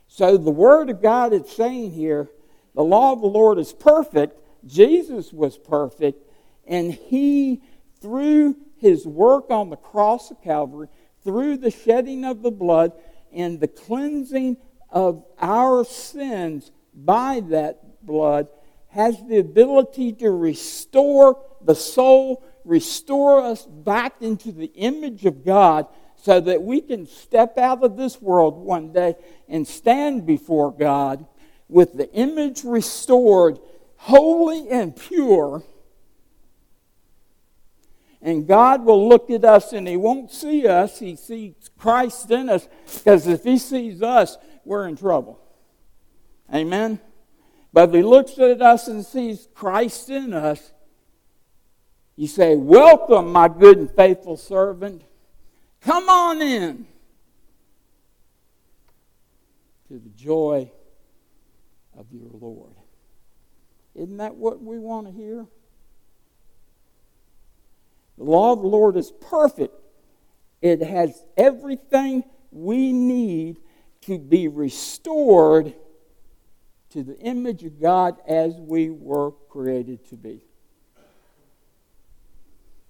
So 0.06 0.36
the 0.36 0.52
Word 0.52 0.90
of 0.90 1.02
God 1.02 1.32
is 1.32 1.50
saying 1.50 1.90
here 1.90 2.28
the 2.76 2.84
law 2.84 3.14
of 3.14 3.20
the 3.20 3.26
Lord 3.26 3.58
is 3.58 3.72
perfect. 3.72 4.40
Jesus 4.64 5.32
was 5.32 5.58
perfect. 5.58 6.24
And 6.68 6.92
He, 6.92 7.62
through 8.00 8.54
His 8.76 9.08
work 9.08 9.50
on 9.50 9.70
the 9.70 9.76
cross 9.76 10.30
of 10.30 10.40
Calvary, 10.40 10.86
through 11.24 11.56
the 11.56 11.72
shedding 11.72 12.24
of 12.24 12.42
the 12.42 12.52
blood 12.52 12.92
and 13.32 13.58
the 13.58 13.66
cleansing 13.66 14.56
of 14.88 15.24
our 15.40 15.84
sins 15.84 16.70
by 16.94 17.40
that 17.48 17.82
blood, 18.08 18.48
has 18.88 19.16
the 19.28 19.38
ability 19.38 20.12
to 20.14 20.30
restore 20.30 21.40
the 21.62 21.74
soul, 21.74 22.42
restore 22.64 23.40
us 23.40 23.64
back 23.64 24.20
into 24.20 24.50
the 24.50 24.72
image 24.74 25.24
of 25.24 25.44
God 25.44 25.86
so 26.16 26.40
that 26.40 26.62
we 26.62 26.80
can 26.80 27.06
step 27.06 27.58
out 27.58 27.84
of 27.84 27.96
this 27.96 28.20
world 28.20 28.56
one 28.56 28.92
day 28.92 29.14
and 29.48 29.66
stand 29.66 30.26
before 30.26 30.72
God 30.72 31.24
with 31.68 31.94
the 31.94 32.12
image 32.12 32.64
restored, 32.64 33.58
holy 33.96 34.68
and 34.68 34.96
pure. 34.96 35.62
And 38.20 38.48
God 38.48 38.84
will 38.84 39.08
look 39.08 39.30
at 39.30 39.44
us 39.44 39.72
and 39.72 39.86
He 39.86 39.96
won't 39.96 40.32
see 40.32 40.66
us, 40.66 40.98
He 40.98 41.14
sees 41.14 41.54
Christ 41.78 42.30
in 42.30 42.48
us, 42.48 42.66
because 42.94 43.26
if 43.26 43.44
He 43.44 43.58
sees 43.58 44.02
us, 44.02 44.36
we're 44.64 44.88
in 44.88 44.96
trouble. 44.96 45.40
Amen? 46.52 47.00
But 47.72 47.90
if 47.90 47.94
He 47.94 48.02
looks 48.02 48.38
at 48.38 48.62
us 48.62 48.88
and 48.88 49.04
sees 49.04 49.48
Christ 49.54 50.10
in 50.10 50.32
us, 50.32 50.72
you 52.16 52.26
say, 52.26 52.56
Welcome, 52.56 53.32
my 53.32 53.48
good 53.48 53.78
and 53.78 53.90
faithful 53.90 54.36
servant. 54.36 55.02
Come 55.80 56.08
on 56.08 56.42
in 56.42 56.86
to 59.88 59.98
the 59.98 60.10
joy 60.10 60.70
of 61.96 62.06
your 62.12 62.30
Lord. 62.32 62.72
Isn't 63.94 64.18
that 64.18 64.34
what 64.34 64.62
we 64.62 64.78
want 64.78 65.06
to 65.06 65.12
hear? 65.12 65.46
The 68.16 68.24
law 68.24 68.52
of 68.52 68.60
the 68.60 68.66
Lord 68.66 68.96
is 68.96 69.12
perfect. 69.28 69.74
It 70.60 70.82
has 70.82 71.24
everything 71.36 72.24
we 72.50 72.92
need 72.92 73.60
to 74.02 74.18
be 74.18 74.48
restored 74.48 75.74
to 76.90 77.02
the 77.02 77.18
image 77.18 77.64
of 77.64 77.80
God 77.80 78.16
as 78.26 78.54
we 78.54 78.90
were 78.90 79.32
created 79.48 80.08
to 80.08 80.16
be. 80.16 80.40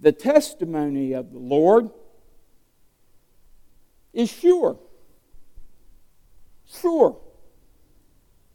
The 0.01 0.13
testimony 0.13 1.13
of 1.13 1.33
the 1.33 1.39
Lord 1.39 1.91
is 4.13 4.31
sure. 4.31 4.79
Sure. 6.67 7.19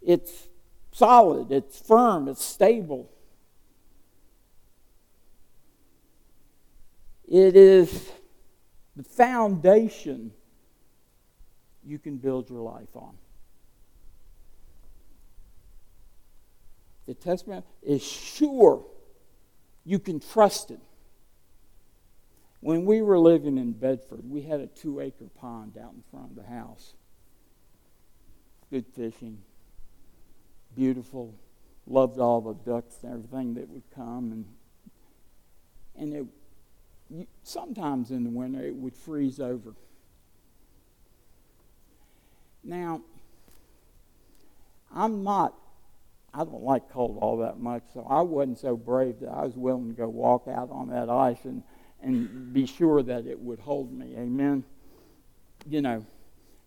It's 0.01 0.47
solid, 0.91 1.51
it's 1.51 1.79
firm, 1.79 2.27
it's 2.27 2.43
stable. 2.43 3.09
It 7.27 7.55
is 7.55 8.11
the 8.95 9.03
foundation 9.03 10.31
you 11.85 11.97
can 11.97 12.17
build 12.17 12.49
your 12.49 12.61
life 12.61 12.95
on. 12.95 13.15
The 17.05 17.13
Testament 17.13 17.65
is 17.81 18.01
sure. 18.01 18.85
You 19.85 19.99
can 19.99 20.19
trust 20.19 20.71
it. 20.71 20.79
When 22.61 22.85
we 22.85 23.01
were 23.01 23.19
living 23.19 23.57
in 23.57 23.73
Bedford, 23.73 24.21
we 24.29 24.43
had 24.43 24.61
a 24.61 24.67
two 24.67 25.01
acre 25.01 25.27
pond 25.37 25.77
out 25.77 25.93
in 25.93 26.03
front 26.09 26.29
of 26.29 26.35
the 26.37 26.49
house. 26.49 26.93
Good 28.69 28.85
fishing, 28.95 29.39
beautiful, 30.73 31.35
loved 31.85 32.19
all 32.19 32.39
the 32.39 32.53
ducks 32.53 32.95
and 33.03 33.13
everything 33.13 33.55
that 33.55 33.69
would 33.69 33.83
come. 33.93 34.31
And, 34.31 34.45
and 36.13 36.27
it, 37.11 37.27
sometimes 37.43 38.11
in 38.11 38.23
the 38.23 38.29
winter 38.29 38.63
it 38.63 38.75
would 38.75 38.95
freeze 38.95 39.41
over. 39.41 39.73
Now, 42.63 43.01
I'm 44.95 45.23
not 45.23 45.53
I 46.33 46.43
don't 46.43 46.63
like 46.63 46.89
cold 46.89 47.19
all 47.21 47.37
that 47.37 47.59
much, 47.59 47.83
so 47.93 48.05
I 48.09 48.21
wasn't 48.21 48.59
so 48.59 48.75
brave 48.75 49.19
that 49.21 49.29
I 49.29 49.45
was 49.45 49.55
willing 49.55 49.89
to 49.89 49.93
go 49.93 50.09
walk 50.09 50.47
out 50.47 50.69
on 50.71 50.89
that 50.89 51.09
ice 51.09 51.43
and, 51.45 51.61
and 52.01 52.51
be 52.51 52.65
sure 52.65 53.03
that 53.03 53.27
it 53.27 53.39
would 53.39 53.59
hold 53.59 53.93
me. 53.93 54.15
Amen. 54.17 54.63
You 55.67 55.81
know, 55.81 56.05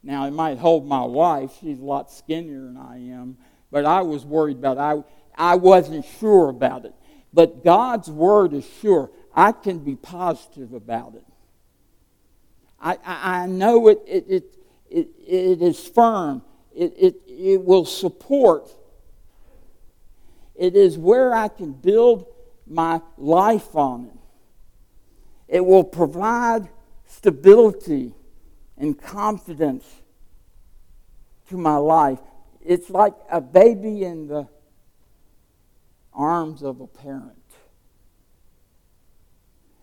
now 0.03 0.27
it 0.27 0.31
might 0.31 0.59
hold 0.59 0.87
my 0.87 1.05
wife. 1.05 1.51
She's 1.61 1.81
a 1.81 1.85
lot 1.85 2.13
skinnier 2.13 2.61
than 2.61 2.77
I 2.77 2.99
am, 3.11 3.37
but 3.71 3.85
I 3.85 4.03
was 4.03 4.25
worried 4.25 4.59
about 4.59 4.79
I 4.79 5.03
I 5.37 5.57
wasn't 5.57 6.05
sure 6.19 6.49
about 6.49 6.85
it. 6.85 6.95
But 7.33 7.63
God's 7.63 8.11
word 8.11 8.55
is 8.55 8.67
sure. 8.81 9.11
I 9.35 9.53
can 9.53 9.81
be 9.81 9.97
positive 9.97 10.73
about 10.73 11.15
it. 11.15 11.25
I, 12.81 12.99
I, 13.05 13.43
I 13.43 13.47
know 13.47 13.89
it, 13.89 14.01
it, 14.07 14.25
it, 14.29 14.59
it, 14.89 15.09
it 15.27 15.63
is 15.63 15.87
firm. 15.87 16.43
It, 16.75 16.95
it, 16.97 17.15
it 17.27 17.63
will 17.63 17.85
support 17.85 18.71
it 20.59 20.77
is 20.77 20.97
where 20.97 21.35
I 21.35 21.49
can 21.49 21.73
build 21.73 22.27
my 22.67 23.01
life 23.17 23.75
on 23.75 24.07
it. 24.07 25.57
It 25.57 25.65
will 25.65 25.85
provide 25.85 26.69
stability 27.07 28.15
and 28.77 29.01
confidence 29.01 29.85
to 31.49 31.57
my 31.57 31.77
life. 31.77 32.19
It's 32.65 32.91
like 32.91 33.15
a 33.31 33.41
baby 33.41 34.03
in 34.05 34.27
the 34.27 34.49
arms 36.13 36.63
of 36.63 36.81
a 36.81 36.87
parent. 36.87 37.33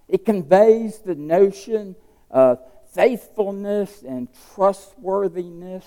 It 0.08 0.26
conveys 0.26 1.00
the 1.00 1.16
notion 1.16 1.96
of 2.30 2.60
faithfulness 2.92 4.04
and 4.04 4.28
trustworthiness. 4.54 5.86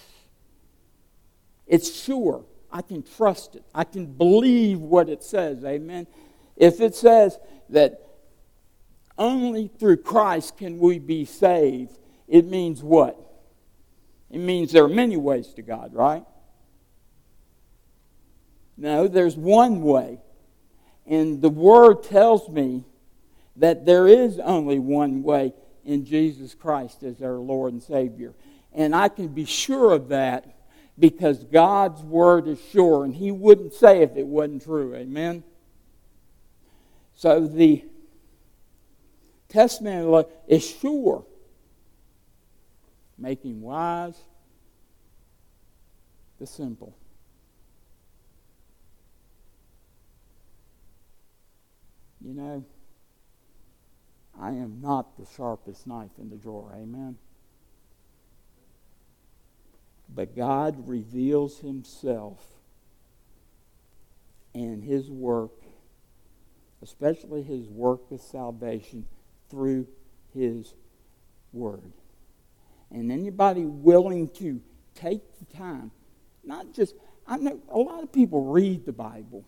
It's 1.66 1.92
sure. 1.92 2.44
I 2.70 2.82
can 2.82 3.02
trust 3.02 3.56
it. 3.56 3.64
I 3.74 3.84
can 3.84 4.06
believe 4.06 4.80
what 4.80 5.08
it 5.08 5.22
says. 5.22 5.64
Amen. 5.64 6.06
If 6.56 6.80
it 6.80 6.94
says 6.94 7.38
that 7.70 8.02
only 9.18 9.68
through 9.68 9.98
Christ 9.98 10.56
can 10.56 10.78
we 10.78 10.98
be 10.98 11.24
saved, 11.24 11.98
it 12.28 12.46
means 12.46 12.82
what? 12.82 13.18
It 14.30 14.38
means 14.38 14.72
there 14.72 14.84
are 14.84 14.88
many 14.88 15.16
ways 15.16 15.48
to 15.54 15.62
God, 15.62 15.94
right? 15.94 16.24
No, 18.76 19.08
there's 19.08 19.36
one 19.36 19.82
way. 19.82 20.20
And 21.06 21.40
the 21.40 21.48
Word 21.48 22.02
tells 22.02 22.48
me 22.48 22.84
that 23.56 23.86
there 23.86 24.06
is 24.06 24.38
only 24.38 24.78
one 24.78 25.22
way 25.22 25.54
in 25.84 26.04
Jesus 26.04 26.54
Christ 26.54 27.02
as 27.02 27.22
our 27.22 27.36
Lord 27.36 27.72
and 27.72 27.82
Savior. 27.82 28.34
And 28.72 28.94
I 28.94 29.08
can 29.08 29.28
be 29.28 29.44
sure 29.44 29.92
of 29.92 30.08
that 30.08 30.55
because 30.98 31.44
God's 31.44 32.02
word 32.02 32.48
is 32.48 32.58
sure, 32.72 33.04
and 33.04 33.14
He 33.14 33.30
wouldn't 33.30 33.74
say 33.74 34.02
if 34.02 34.16
it 34.16 34.26
wasn't 34.26 34.62
true. 34.62 34.94
Amen? 34.94 35.44
So 37.14 37.46
the 37.46 37.84
testament 39.48 40.26
is 40.48 40.64
sure, 40.64 41.24
making 43.18 43.60
wise 43.60 44.18
the 46.38 46.46
simple. 46.46 46.96
You 52.22 52.34
know, 52.34 52.64
I 54.38 54.48
am 54.50 54.80
not 54.82 55.16
the 55.16 55.26
sharpest 55.36 55.86
knife 55.86 56.10
in 56.18 56.28
the 56.28 56.36
drawer. 56.36 56.72
Amen. 56.74 57.16
But 60.14 60.36
God 60.36 60.88
reveals 60.88 61.58
Himself 61.58 62.44
and 64.54 64.82
His 64.82 65.10
work, 65.10 65.52
especially 66.82 67.42
His 67.42 67.68
work 67.68 68.10
of 68.10 68.20
salvation, 68.20 69.06
through 69.50 69.86
His 70.32 70.74
Word. 71.52 71.92
And 72.90 73.10
anybody 73.10 73.64
willing 73.64 74.28
to 74.28 74.60
take 74.94 75.22
the 75.38 75.56
time, 75.56 75.90
not 76.44 76.72
just, 76.72 76.94
I 77.26 77.36
know 77.36 77.60
a 77.68 77.78
lot 77.78 78.02
of 78.02 78.12
people 78.12 78.44
read 78.44 78.86
the 78.86 78.92
Bible. 78.92 79.44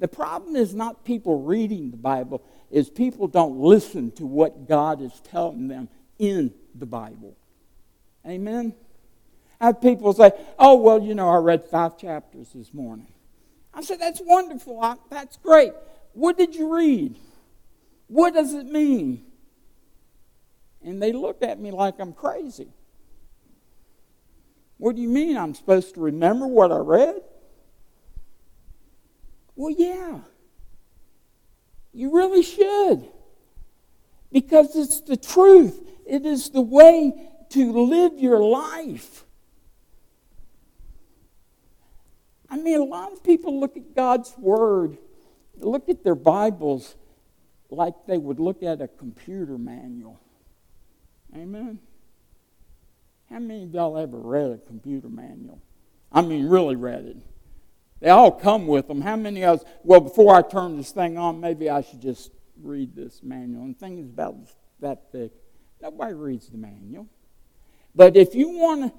The 0.00 0.08
problem 0.08 0.56
is 0.56 0.74
not 0.74 1.04
people 1.04 1.42
reading 1.42 1.90
the 1.90 1.96
Bible, 1.96 2.42
is 2.70 2.90
people 2.90 3.28
don't 3.28 3.58
listen 3.58 4.10
to 4.12 4.26
what 4.26 4.66
God 4.66 5.00
is 5.00 5.12
telling 5.30 5.68
them 5.68 5.88
in 6.18 6.52
the 6.74 6.86
Bible. 6.86 7.36
Amen? 8.26 8.74
I 9.64 9.68
have 9.68 9.80
people 9.80 10.12
say, 10.12 10.30
oh, 10.58 10.74
well, 10.74 11.02
you 11.02 11.14
know, 11.14 11.30
I 11.30 11.38
read 11.38 11.64
five 11.64 11.96
chapters 11.96 12.50
this 12.54 12.74
morning. 12.74 13.06
I 13.72 13.80
said, 13.80 13.98
that's 13.98 14.20
wonderful. 14.22 14.78
I, 14.78 14.96
that's 15.08 15.38
great. 15.38 15.72
What 16.12 16.36
did 16.36 16.54
you 16.54 16.76
read? 16.76 17.16
What 18.08 18.34
does 18.34 18.52
it 18.52 18.66
mean? 18.66 19.24
And 20.84 21.02
they 21.02 21.12
looked 21.12 21.42
at 21.42 21.58
me 21.58 21.70
like 21.70 21.94
I'm 21.98 22.12
crazy. 22.12 22.68
What 24.76 24.96
do 24.96 25.00
you 25.00 25.08
mean 25.08 25.38
I'm 25.38 25.54
supposed 25.54 25.94
to 25.94 26.02
remember 26.02 26.46
what 26.46 26.70
I 26.70 26.76
read? 26.76 27.22
Well, 29.56 29.74
yeah. 29.74 30.18
You 31.94 32.14
really 32.14 32.42
should. 32.42 33.08
Because 34.30 34.76
it's 34.76 35.00
the 35.00 35.16
truth, 35.16 35.80
it 36.06 36.26
is 36.26 36.50
the 36.50 36.60
way 36.60 37.14
to 37.48 37.72
live 37.72 38.18
your 38.18 38.40
life. 38.40 39.23
I 42.48 42.56
mean, 42.56 42.80
a 42.80 42.84
lot 42.84 43.12
of 43.12 43.22
people 43.22 43.58
look 43.58 43.76
at 43.76 43.94
God's 43.94 44.34
Word, 44.38 44.98
look 45.58 45.88
at 45.88 46.04
their 46.04 46.14
Bibles 46.14 46.94
like 47.70 47.94
they 48.06 48.18
would 48.18 48.38
look 48.38 48.62
at 48.62 48.80
a 48.80 48.88
computer 48.88 49.58
manual. 49.58 50.20
Amen. 51.34 51.78
How 53.30 53.38
many 53.38 53.64
of 53.64 53.74
y'all 53.74 53.98
ever 53.98 54.18
read 54.18 54.50
a 54.50 54.58
computer 54.58 55.08
manual? 55.08 55.60
I 56.12 56.22
mean, 56.22 56.48
really 56.48 56.76
read 56.76 57.04
it. 57.06 57.16
They 58.00 58.10
all 58.10 58.30
come 58.30 58.66
with 58.66 58.86
them. 58.86 59.00
How 59.00 59.16
many 59.16 59.44
of 59.44 59.60
us, 59.60 59.64
well, 59.82 60.00
before 60.00 60.36
I 60.36 60.42
turn 60.42 60.76
this 60.76 60.92
thing 60.92 61.18
on, 61.18 61.40
maybe 61.40 61.70
I 61.70 61.80
should 61.80 62.02
just 62.02 62.30
read 62.62 62.94
this 62.94 63.22
manual. 63.22 63.62
And 63.64 63.74
the 63.74 63.78
thing 63.78 63.98
is 63.98 64.06
about 64.06 64.36
that 64.80 65.10
thick. 65.10 65.32
Nobody 65.80 66.12
reads 66.12 66.48
the 66.48 66.58
manual. 66.58 67.08
But 67.94 68.16
if 68.16 68.34
you 68.34 68.50
want 68.50 68.92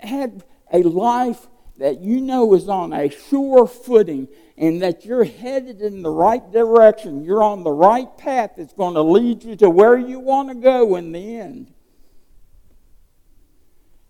to 0.00 0.06
have 0.06 0.44
a 0.72 0.82
life 0.82 1.46
that 1.78 2.00
you 2.00 2.20
know 2.20 2.54
is 2.54 2.68
on 2.68 2.92
a 2.92 3.10
sure 3.10 3.66
footing 3.66 4.28
and 4.56 4.82
that 4.82 5.04
you're 5.04 5.24
headed 5.24 5.82
in 5.82 6.02
the 6.02 6.10
right 6.10 6.50
direction, 6.50 7.24
you're 7.24 7.42
on 7.42 7.62
the 7.62 7.70
right 7.70 8.16
path 8.16 8.52
that's 8.56 8.72
going 8.72 8.94
to 8.94 9.02
lead 9.02 9.44
you 9.44 9.56
to 9.56 9.68
where 9.68 9.98
you 9.98 10.18
want 10.18 10.48
to 10.48 10.54
go 10.54 10.96
in 10.96 11.12
the 11.12 11.36
end. 11.38 11.72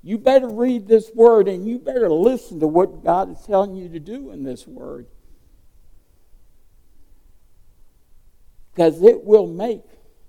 You 0.02 0.18
better 0.18 0.48
read 0.48 0.86
this 0.86 1.10
word 1.14 1.48
and 1.48 1.66
you 1.66 1.80
better 1.80 2.08
listen 2.08 2.60
to 2.60 2.68
what 2.68 3.02
God 3.02 3.32
is 3.32 3.44
telling 3.44 3.74
you 3.74 3.88
to 3.88 3.98
do 3.98 4.30
in 4.30 4.44
this 4.44 4.64
word. 4.64 5.08
Because 8.72 9.02
it 9.02 9.24
will 9.24 9.48
make 9.48 9.82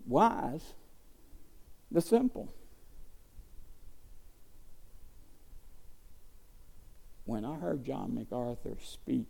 wise 0.08 0.74
the 1.92 2.02
simple. 2.02 2.52
When 7.28 7.44
I 7.44 7.56
heard 7.56 7.86
John 7.86 8.16
MacArthur 8.16 8.78
speak, 8.82 9.28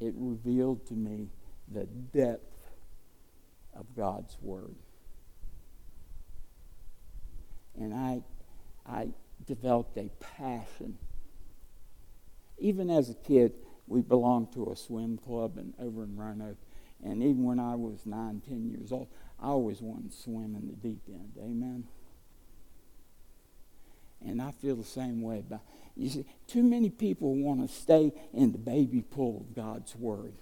it 0.00 0.12
revealed 0.16 0.86
to 0.88 0.94
me 0.94 1.28
the 1.72 1.84
depth 1.84 2.68
of 3.74 3.86
God's 3.96 4.36
Word. 4.42 4.74
And 7.78 7.94
I, 7.94 8.22
I 8.84 9.08
developed 9.46 9.96
a 9.96 10.10
passion. 10.18 10.98
Even 12.58 12.90
as 12.90 13.08
a 13.08 13.14
kid, 13.14 13.52
we 13.86 14.00
belonged 14.00 14.52
to 14.54 14.70
a 14.72 14.76
swim 14.76 15.16
club 15.18 15.58
in, 15.58 15.74
over 15.78 16.02
in 16.02 16.16
Roanoke. 16.16 16.58
And 17.04 17.22
even 17.22 17.44
when 17.44 17.60
I 17.60 17.76
was 17.76 18.04
nine, 18.04 18.42
ten 18.46 18.68
years 18.68 18.90
old, 18.90 19.08
I 19.40 19.46
always 19.46 19.80
wanted 19.80 20.10
to 20.10 20.16
swim 20.16 20.56
in 20.56 20.66
the 20.66 20.76
deep 20.76 21.02
end. 21.08 21.34
Amen. 21.38 21.84
And 24.26 24.40
I 24.40 24.50
feel 24.52 24.76
the 24.76 24.84
same 24.84 25.22
way 25.22 25.40
about 25.40 25.60
you 25.96 26.08
see, 26.08 26.24
too 26.48 26.62
many 26.62 26.90
people 26.90 27.34
want 27.36 27.68
to 27.68 27.72
stay 27.72 28.12
in 28.32 28.52
the 28.52 28.58
baby 28.58 29.02
pool 29.02 29.46
of 29.48 29.54
God's 29.54 29.94
Word. 29.94 30.34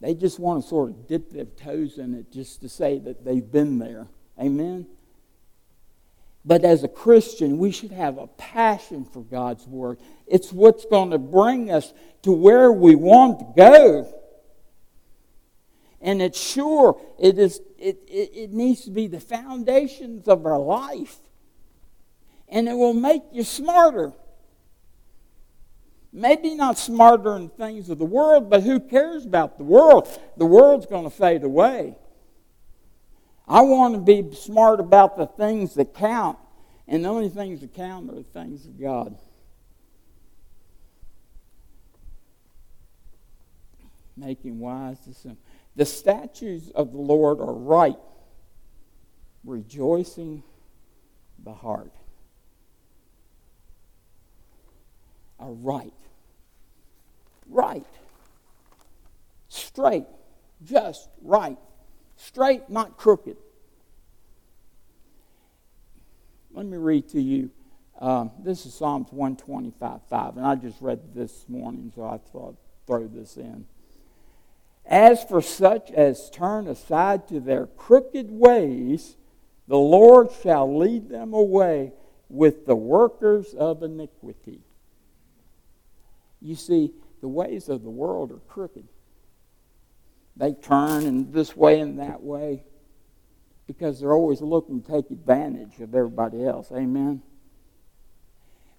They 0.00 0.14
just 0.14 0.38
want 0.38 0.62
to 0.62 0.68
sort 0.68 0.90
of 0.90 1.06
dip 1.06 1.30
their 1.30 1.44
toes 1.44 1.98
in 1.98 2.14
it 2.14 2.32
just 2.32 2.60
to 2.62 2.68
say 2.68 2.98
that 2.98 3.24
they've 3.24 3.50
been 3.50 3.78
there. 3.78 4.08
Amen? 4.38 4.86
But 6.44 6.64
as 6.64 6.84
a 6.84 6.88
Christian, 6.88 7.58
we 7.58 7.70
should 7.70 7.92
have 7.92 8.18
a 8.18 8.26
passion 8.26 9.04
for 9.04 9.22
God's 9.22 9.66
Word. 9.66 9.98
It's 10.26 10.52
what's 10.52 10.84
going 10.84 11.10
to 11.10 11.18
bring 11.18 11.70
us 11.70 11.92
to 12.22 12.32
where 12.32 12.70
we 12.72 12.94
want 12.94 13.38
to 13.38 13.46
go. 13.56 14.12
And 16.00 16.20
it's 16.20 16.40
sure, 16.40 17.00
it, 17.18 17.38
is, 17.38 17.60
it, 17.78 17.98
it, 18.06 18.30
it 18.34 18.52
needs 18.52 18.84
to 18.84 18.90
be 18.90 19.06
the 19.06 19.20
foundations 19.20 20.28
of 20.28 20.46
our 20.46 20.58
life. 20.58 21.16
And 22.48 22.68
it 22.68 22.74
will 22.74 22.94
make 22.94 23.22
you 23.32 23.42
smarter. 23.42 24.12
Maybe 26.12 26.54
not 26.54 26.78
smarter 26.78 27.36
in 27.36 27.50
things 27.50 27.90
of 27.90 27.98
the 27.98 28.06
world, 28.06 28.48
but 28.48 28.62
who 28.62 28.80
cares 28.80 29.26
about 29.26 29.58
the 29.58 29.64
world? 29.64 30.08
The 30.36 30.46
world's 30.46 30.86
going 30.86 31.04
to 31.04 31.10
fade 31.10 31.44
away. 31.44 31.96
I 33.48 33.60
want 33.60 33.94
to 33.94 34.00
be 34.00 34.34
smart 34.34 34.80
about 34.80 35.16
the 35.16 35.26
things 35.26 35.74
that 35.74 35.94
count, 35.94 36.38
and 36.88 37.04
the 37.04 37.08
only 37.08 37.28
things 37.28 37.60
that 37.60 37.74
count 37.74 38.10
are 38.10 38.14
the 38.14 38.22
things 38.22 38.64
of 38.64 38.80
God. 38.80 39.18
Making 44.16 44.58
wise 44.58 44.98
decisions. 45.00 45.38
The 45.76 45.84
statutes 45.84 46.70
of 46.70 46.92
the 46.92 46.98
Lord 46.98 47.40
are 47.40 47.52
right, 47.52 47.98
rejoicing 49.44 50.42
the 51.44 51.52
heart. 51.52 51.92
Are 55.38 55.52
right. 55.52 55.92
Right. 57.48 57.86
Straight. 59.48 60.06
Just 60.64 61.08
right. 61.22 61.58
Straight, 62.16 62.68
not 62.70 62.96
crooked. 62.96 63.36
Let 66.52 66.66
me 66.66 66.78
read 66.78 67.08
to 67.10 67.20
you. 67.20 67.50
Um, 67.98 68.30
this 68.42 68.66
is 68.66 68.74
Psalms 68.74 69.08
125 69.10 70.00
5, 70.08 70.36
and 70.36 70.46
I 70.46 70.54
just 70.54 70.80
read 70.80 71.14
this 71.14 71.46
morning, 71.48 71.92
so 71.94 72.04
I 72.04 72.18
thought 72.18 72.50
I'd 72.50 72.86
throw 72.86 73.06
this 73.06 73.36
in. 73.36 73.66
As 74.84 75.24
for 75.24 75.40
such 75.40 75.90
as 75.90 76.30
turn 76.30 76.66
aside 76.66 77.26
to 77.28 77.40
their 77.40 77.66
crooked 77.66 78.30
ways, 78.30 79.16
the 79.66 79.78
Lord 79.78 80.28
shall 80.42 80.78
lead 80.78 81.08
them 81.08 81.34
away 81.34 81.92
with 82.28 82.66
the 82.66 82.76
workers 82.76 83.54
of 83.54 83.82
iniquity. 83.82 84.60
You 86.40 86.54
see, 86.54 86.92
the 87.20 87.28
ways 87.28 87.68
of 87.68 87.82
the 87.82 87.90
world 87.90 88.30
are 88.30 88.40
crooked. 88.48 88.86
They 90.36 90.52
turn 90.52 91.04
in 91.04 91.32
this 91.32 91.56
way 91.56 91.80
and 91.80 91.98
that 91.98 92.22
way 92.22 92.64
because 93.66 94.00
they're 94.00 94.12
always 94.12 94.40
looking 94.40 94.82
to 94.82 94.92
take 94.92 95.10
advantage 95.10 95.80
of 95.80 95.94
everybody 95.94 96.44
else. 96.44 96.70
Amen? 96.70 97.22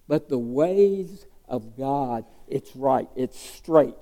But 0.06 0.28
the 0.28 0.38
ways 0.38 1.26
of 1.48 1.76
God, 1.76 2.24
it's 2.46 2.74
right, 2.74 3.08
it's 3.16 3.38
straight. 3.38 3.96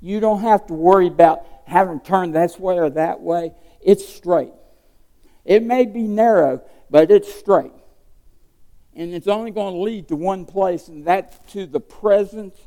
You 0.00 0.20
don't 0.20 0.40
have 0.40 0.66
to 0.66 0.74
worry 0.74 1.06
about 1.06 1.46
having 1.66 2.00
turned 2.00 2.34
this 2.34 2.58
way 2.58 2.78
or 2.78 2.90
that 2.90 3.20
way. 3.20 3.52
It's 3.80 4.06
straight. 4.06 4.52
It 5.44 5.62
may 5.62 5.86
be 5.86 6.02
narrow, 6.02 6.62
but 6.90 7.10
it's 7.10 7.32
straight. 7.32 7.72
And 9.00 9.14
it's 9.14 9.28
only 9.28 9.50
going 9.50 9.72
to 9.72 9.80
lead 9.80 10.08
to 10.08 10.16
one 10.16 10.44
place, 10.44 10.88
and 10.88 11.06
that's 11.06 11.38
to 11.54 11.64
the 11.64 11.80
presence 11.80 12.58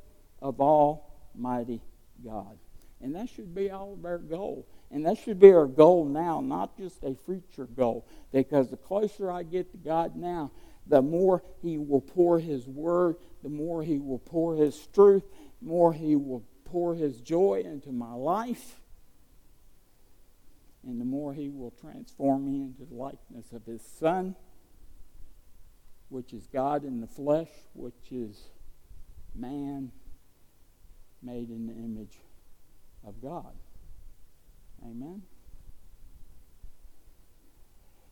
of 0.41 0.59
Almighty 0.59 1.79
God. 2.25 2.57
And 2.99 3.13
that 3.13 3.29
should 3.29 3.53
be 3.53 3.69
all 3.69 3.93
of 3.93 4.03
our 4.03 4.17
goal. 4.17 4.65
And 4.89 5.05
that 5.05 5.19
should 5.19 5.39
be 5.39 5.51
our 5.51 5.67
goal 5.67 6.05
now, 6.05 6.41
not 6.41 6.75
just 6.75 7.03
a 7.03 7.13
future 7.13 7.67
goal. 7.67 8.07
Because 8.31 8.71
the 8.71 8.77
closer 8.77 9.31
I 9.31 9.43
get 9.43 9.71
to 9.73 9.77
God 9.77 10.15
now, 10.15 10.49
the 10.87 11.03
more 11.03 11.43
He 11.61 11.77
will 11.77 12.01
pour 12.01 12.39
His 12.39 12.67
word, 12.67 13.17
the 13.43 13.49
more 13.49 13.83
He 13.83 13.99
will 13.99 14.17
pour 14.17 14.55
His 14.55 14.87
truth, 14.87 15.25
the 15.61 15.67
more 15.67 15.93
He 15.93 16.15
will 16.15 16.43
pour 16.65 16.95
His 16.95 17.21
joy 17.21 17.61
into 17.63 17.91
my 17.91 18.13
life, 18.13 18.81
and 20.83 20.99
the 20.99 21.05
more 21.05 21.35
He 21.35 21.49
will 21.49 21.75
transform 21.79 22.51
me 22.51 22.63
into 22.63 22.85
the 22.85 22.95
likeness 22.95 23.51
of 23.53 23.67
His 23.67 23.83
Son, 23.99 24.35
which 26.13 26.31
is 26.31 26.45
God 26.45 26.85
in 26.85 27.01
the 27.01 27.07
flesh, 27.07 27.49
which 27.73 28.11
is 28.11 28.39
man 29.33 29.91
made 31.23 31.49
in 31.49 31.65
the 31.65 31.73
image 31.73 32.19
of 33.03 33.19
God. 33.19 33.51
Amen? 34.85 35.23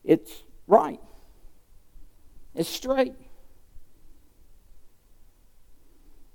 It's 0.03 0.41
right. 0.65 0.99
It's 2.55 2.67
straight. 2.67 3.13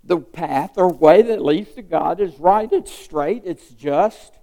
The 0.04 0.18
path 0.18 0.74
or 0.76 0.92
way 0.92 1.22
that 1.22 1.44
leads 1.44 1.72
to 1.74 1.82
God 1.82 2.20
is 2.20 2.38
right, 2.38 2.72
it's 2.72 2.92
straight, 2.92 3.42
it's 3.44 3.70
just. 3.70 4.34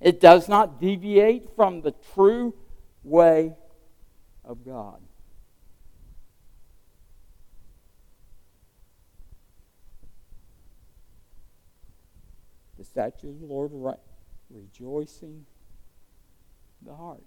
It 0.00 0.20
does 0.20 0.48
not 0.48 0.80
deviate 0.80 1.56
from 1.56 1.80
the 1.80 1.94
true 2.14 2.54
way 3.02 3.56
of 4.44 4.64
God. 4.64 5.03
The 12.94 13.00
statute 13.00 13.30
of 13.30 13.40
the 13.40 13.46
Lord 13.46 13.70
right, 13.72 13.96
rejoicing 14.50 15.46
the 16.82 16.94
heart. 16.94 17.24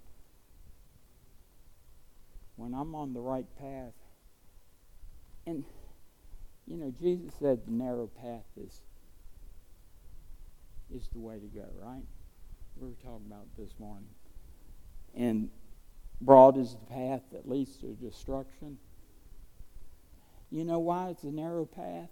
When 2.56 2.74
I'm 2.74 2.96
on 2.96 3.14
the 3.14 3.20
right 3.20 3.46
path, 3.60 3.94
and 5.46 5.64
you 6.66 6.78
know, 6.78 6.94
Jesus 7.00 7.34
said 7.40 7.66
the 7.66 7.72
narrow 7.72 8.08
path 8.08 8.46
is 8.58 8.82
is 10.94 11.10
the 11.14 11.20
way 11.20 11.36
to 11.40 11.48
go, 11.48 11.66
right? 11.82 12.04
We 12.78 12.88
were 12.88 12.96
talking 13.04 13.26
about 13.28 13.46
this 13.58 13.72
morning. 13.80 14.10
And 15.16 15.50
broad 16.22 16.58
is 16.58 16.76
the 16.76 16.94
path 16.94 17.22
that 17.32 17.48
leads 17.48 17.76
to 17.78 17.88
destruction. 17.88 18.78
You 20.50 20.64
know 20.64 20.80
why 20.80 21.10
it's 21.10 21.24
a 21.24 21.32
narrow 21.32 21.66
path? 21.66 22.10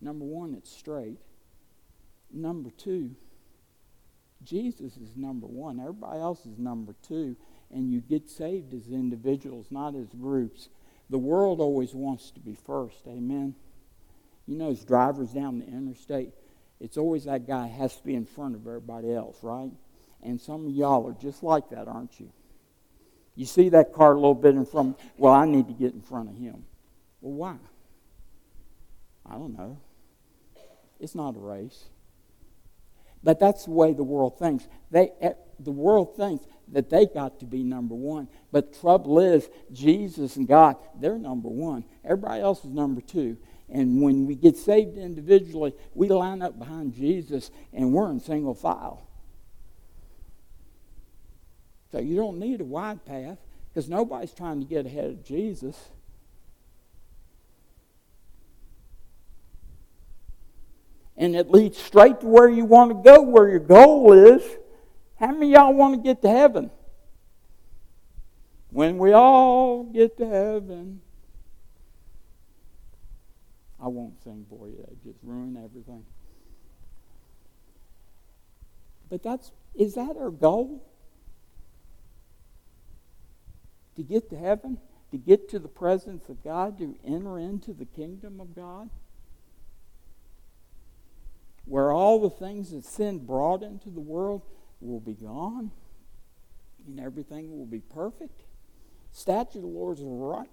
Number 0.00 0.24
one, 0.24 0.54
it's 0.54 0.70
straight. 0.70 1.18
Number 2.32 2.70
two, 2.70 3.14
Jesus 4.42 4.96
is 4.96 5.16
number 5.16 5.46
one. 5.46 5.78
Everybody 5.78 6.20
else 6.20 6.44
is 6.46 6.58
number 6.58 6.94
two. 7.06 7.36
And 7.70 7.90
you 7.90 8.00
get 8.00 8.28
saved 8.28 8.74
as 8.74 8.88
individuals, 8.88 9.66
not 9.70 9.94
as 9.94 10.08
groups. 10.08 10.68
The 11.10 11.18
world 11.18 11.60
always 11.60 11.94
wants 11.94 12.30
to 12.32 12.40
be 12.40 12.54
first. 12.54 12.98
Amen. 13.06 13.54
You 14.46 14.56
know, 14.56 14.70
as 14.70 14.84
drivers 14.84 15.30
down 15.30 15.58
the 15.58 15.66
interstate, 15.66 16.30
it's 16.80 16.96
always 16.96 17.24
that 17.24 17.46
guy 17.46 17.68
has 17.68 17.96
to 17.96 18.02
be 18.04 18.14
in 18.14 18.26
front 18.26 18.56
of 18.56 18.66
everybody 18.66 19.12
else, 19.12 19.38
right? 19.42 19.70
And 20.22 20.40
some 20.40 20.66
of 20.66 20.72
y'all 20.72 21.08
are 21.08 21.16
just 21.20 21.42
like 21.42 21.70
that, 21.70 21.88
aren't 21.88 22.18
you? 22.18 22.30
You 23.34 23.46
see 23.46 23.70
that 23.70 23.92
car 23.92 24.12
a 24.12 24.16
little 24.16 24.34
bit 24.34 24.54
in 24.54 24.66
front. 24.66 24.98
Well, 25.16 25.32
I 25.32 25.46
need 25.46 25.68
to 25.68 25.74
get 25.74 25.94
in 25.94 26.02
front 26.02 26.28
of 26.28 26.36
him. 26.36 26.64
Well, 27.20 27.32
why? 27.32 27.56
I 29.24 29.34
don't 29.34 29.56
know. 29.56 29.78
It's 31.00 31.14
not 31.14 31.36
a 31.36 31.38
race. 31.38 31.84
But 33.22 33.38
that's 33.38 33.64
the 33.64 33.70
way 33.70 33.92
the 33.92 34.02
world 34.02 34.38
thinks. 34.38 34.66
They, 34.90 35.12
eh, 35.20 35.32
the 35.60 35.70
world 35.70 36.16
thinks 36.16 36.44
that 36.72 36.90
they 36.90 37.06
got 37.06 37.38
to 37.40 37.46
be 37.46 37.62
number 37.62 37.94
one. 37.94 38.28
But 38.50 38.78
trouble 38.80 39.20
is, 39.20 39.48
Jesus 39.72 40.36
and 40.36 40.48
God, 40.48 40.76
they're 40.98 41.18
number 41.18 41.48
one. 41.48 41.84
Everybody 42.04 42.40
else 42.40 42.64
is 42.64 42.70
number 42.70 43.00
two. 43.00 43.36
And 43.68 44.02
when 44.02 44.26
we 44.26 44.34
get 44.34 44.56
saved 44.56 44.98
individually, 44.98 45.72
we 45.94 46.08
line 46.08 46.42
up 46.42 46.58
behind 46.58 46.94
Jesus 46.94 47.50
and 47.72 47.92
we're 47.92 48.10
in 48.10 48.20
single 48.20 48.54
file. 48.54 49.06
So 51.90 51.98
you 51.98 52.16
don't 52.16 52.38
need 52.38 52.60
a 52.60 52.64
wide 52.64 53.04
path 53.04 53.38
because 53.68 53.88
nobody's 53.88 54.32
trying 54.32 54.60
to 54.60 54.66
get 54.66 54.86
ahead 54.86 55.06
of 55.06 55.24
Jesus. 55.24 55.90
And 61.16 61.36
it 61.36 61.50
leads 61.50 61.78
straight 61.78 62.20
to 62.20 62.26
where 62.26 62.48
you 62.48 62.64
want 62.64 62.90
to 62.90 63.10
go, 63.10 63.20
where 63.22 63.48
your 63.48 63.60
goal 63.60 64.12
is. 64.12 64.42
How 65.18 65.32
many 65.32 65.52
y'all 65.52 65.74
want 65.74 65.94
to 65.94 66.00
get 66.00 66.22
to 66.22 66.28
heaven? 66.28 66.70
When 68.70 68.98
we 68.98 69.12
all 69.12 69.84
get 69.84 70.16
to 70.16 70.26
heaven. 70.26 71.00
I 73.80 73.88
won't 73.88 74.22
sing 74.22 74.46
for 74.48 74.68
you, 74.68 74.76
that 74.78 75.02
just 75.02 75.18
ruin 75.22 75.56
everything. 75.56 76.04
But 79.10 79.22
that's 79.22 79.52
is 79.74 79.94
that 79.94 80.16
our 80.16 80.30
goal? 80.30 80.82
to 83.96 84.02
get 84.02 84.30
to 84.30 84.36
heaven, 84.36 84.78
to 85.10 85.18
get 85.18 85.48
to 85.50 85.58
the 85.58 85.68
presence 85.68 86.28
of 86.28 86.42
God, 86.42 86.78
to 86.78 86.96
enter 87.04 87.38
into 87.38 87.72
the 87.72 87.84
kingdom 87.84 88.40
of 88.40 88.54
God? 88.54 88.88
Where 91.64 91.92
all 91.92 92.20
the 92.20 92.30
things 92.30 92.70
that 92.72 92.84
sin 92.84 93.18
brought 93.24 93.62
into 93.62 93.90
the 93.90 94.00
world 94.00 94.42
will 94.80 95.00
be 95.00 95.14
gone 95.14 95.70
and 96.86 97.00
everything 97.00 97.56
will 97.56 97.66
be 97.66 97.80
perfect. 97.80 98.42
Statue 99.12 99.58
of 99.58 99.62
the 99.62 99.68
Lord 99.68 99.98
is 99.98 100.04
right, 100.04 100.48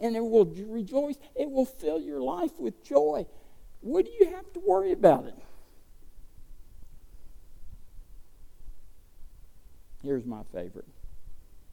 and 0.00 0.16
it 0.16 0.20
will 0.20 0.44
rejoice. 0.44 1.16
It 1.34 1.50
will 1.50 1.66
fill 1.66 2.00
your 2.00 2.20
life 2.20 2.52
with 2.58 2.84
joy. 2.84 3.26
What 3.80 4.04
do 4.06 4.12
you 4.18 4.30
have 4.34 4.52
to 4.54 4.60
worry 4.60 4.92
about 4.92 5.26
it? 5.26 5.34
Here's 10.02 10.24
my 10.24 10.42
favorite. 10.52 10.88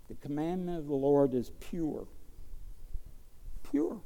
The 0.10 0.16
commandment 0.16 0.80
of 0.80 0.88
the 0.88 0.96
Lord 0.96 1.34
is 1.34 1.52
pure. 1.60 2.08
Pure. 3.70 4.02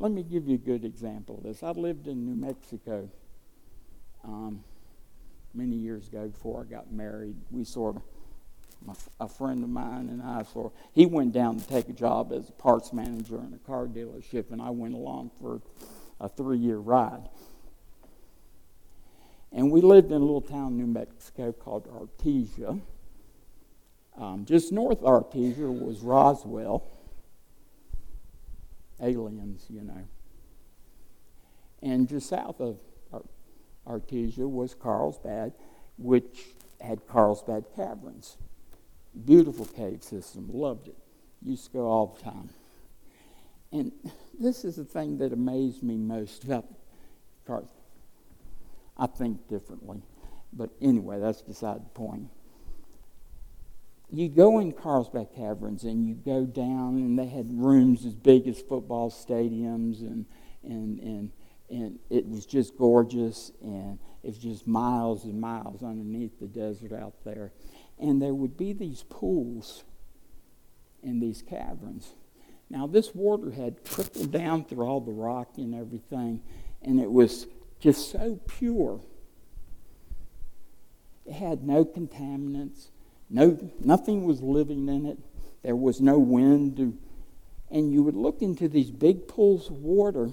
Let 0.00 0.12
me 0.12 0.22
give 0.22 0.46
you 0.46 0.54
a 0.54 0.58
good 0.58 0.84
example 0.84 1.38
of 1.38 1.42
this. 1.42 1.64
I 1.64 1.72
lived 1.72 2.06
in 2.06 2.24
New 2.24 2.36
Mexico 2.36 3.10
um, 4.22 4.62
many 5.52 5.74
years 5.74 6.06
ago 6.06 6.28
before 6.28 6.64
I 6.64 6.70
got 6.70 6.92
married. 6.92 7.34
We 7.50 7.64
sort 7.64 7.96
of, 7.96 8.02
my, 8.86 8.94
a 9.18 9.28
friend 9.28 9.64
of 9.64 9.70
mine 9.70 10.08
and 10.08 10.22
I, 10.22 10.44
sort 10.44 10.66
of, 10.66 10.72
he 10.92 11.04
went 11.04 11.32
down 11.32 11.58
to 11.58 11.66
take 11.66 11.88
a 11.88 11.92
job 11.92 12.32
as 12.32 12.48
a 12.48 12.52
parts 12.52 12.92
manager 12.92 13.40
in 13.40 13.52
a 13.52 13.66
car 13.66 13.86
dealership, 13.88 14.52
and 14.52 14.62
I 14.62 14.70
went 14.70 14.94
along 14.94 15.32
for 15.40 15.60
a 16.20 16.28
three 16.28 16.58
year 16.58 16.78
ride. 16.78 17.28
And 19.50 19.72
we 19.72 19.80
lived 19.80 20.12
in 20.12 20.18
a 20.18 20.24
little 20.24 20.40
town 20.40 20.72
in 20.72 20.76
New 20.76 20.86
Mexico 20.86 21.50
called 21.50 21.88
Artesia. 21.88 22.80
Um, 24.16 24.44
just 24.44 24.70
north 24.70 25.02
of 25.02 25.24
Artesia 25.24 25.76
was 25.76 26.02
Roswell. 26.02 26.84
Aliens, 29.00 29.66
you 29.68 29.82
know. 29.82 30.04
And 31.82 32.08
just 32.08 32.28
south 32.28 32.60
of 32.60 32.78
Artesia 33.86 34.48
was 34.48 34.74
Carlsbad, 34.74 35.52
which 35.96 36.46
had 36.80 37.06
Carlsbad 37.06 37.64
Caverns. 37.74 38.36
Beautiful 39.24 39.64
cave 39.64 40.02
system, 40.02 40.48
loved 40.52 40.88
it. 40.88 40.96
Used 41.42 41.66
to 41.66 41.70
go 41.72 41.86
all 41.86 42.18
the 42.18 42.22
time. 42.22 42.50
And 43.72 43.92
this 44.38 44.64
is 44.64 44.76
the 44.76 44.84
thing 44.84 45.18
that 45.18 45.32
amazed 45.32 45.82
me 45.82 45.96
most 45.96 46.44
about 46.44 46.66
Carlsbad. 47.46 47.72
I 48.96 49.06
think 49.06 49.48
differently. 49.48 50.02
But 50.52 50.70
anyway, 50.80 51.20
that's 51.20 51.42
beside 51.42 51.84
the 51.84 51.90
point. 51.90 52.28
You 54.10 54.28
go 54.28 54.58
in 54.58 54.72
Carlsbad 54.72 55.28
Caverns 55.34 55.84
and 55.84 56.06
you 56.06 56.14
go 56.14 56.46
down, 56.46 56.96
and 56.96 57.18
they 57.18 57.26
had 57.26 57.46
rooms 57.50 58.06
as 58.06 58.14
big 58.14 58.48
as 58.48 58.60
football 58.60 59.10
stadiums, 59.10 60.00
and, 60.00 60.24
and, 60.62 60.98
and, 60.98 61.32
and 61.68 61.98
it 62.08 62.26
was 62.26 62.46
just 62.46 62.76
gorgeous, 62.78 63.52
and 63.62 63.98
it 64.22 64.28
was 64.28 64.38
just 64.38 64.66
miles 64.66 65.24
and 65.24 65.38
miles 65.38 65.82
underneath 65.82 66.40
the 66.40 66.46
desert 66.46 66.92
out 66.92 67.22
there. 67.24 67.52
And 67.98 68.22
there 68.22 68.34
would 68.34 68.56
be 68.56 68.72
these 68.72 69.04
pools 69.10 69.84
in 71.02 71.20
these 71.20 71.42
caverns. 71.42 72.14
Now, 72.70 72.86
this 72.86 73.14
water 73.14 73.50
had 73.50 73.84
trickled 73.84 74.30
down 74.30 74.64
through 74.64 74.86
all 74.86 75.00
the 75.00 75.12
rock 75.12 75.52
and 75.56 75.74
everything, 75.74 76.42
and 76.82 77.00
it 77.00 77.10
was 77.10 77.46
just 77.78 78.10
so 78.10 78.40
pure. 78.46 79.00
It 81.26 81.34
had 81.34 81.62
no 81.62 81.84
contaminants, 81.84 82.88
no, 83.30 83.58
nothing 83.80 84.24
was 84.24 84.40
living 84.40 84.88
in 84.88 85.06
it. 85.06 85.18
There 85.62 85.76
was 85.76 86.00
no 86.00 86.18
wind. 86.18 86.98
And 87.70 87.92
you 87.92 88.02
would 88.02 88.16
look 88.16 88.40
into 88.40 88.68
these 88.68 88.90
big 88.90 89.28
pools 89.28 89.68
of 89.68 89.76
water, 89.76 90.30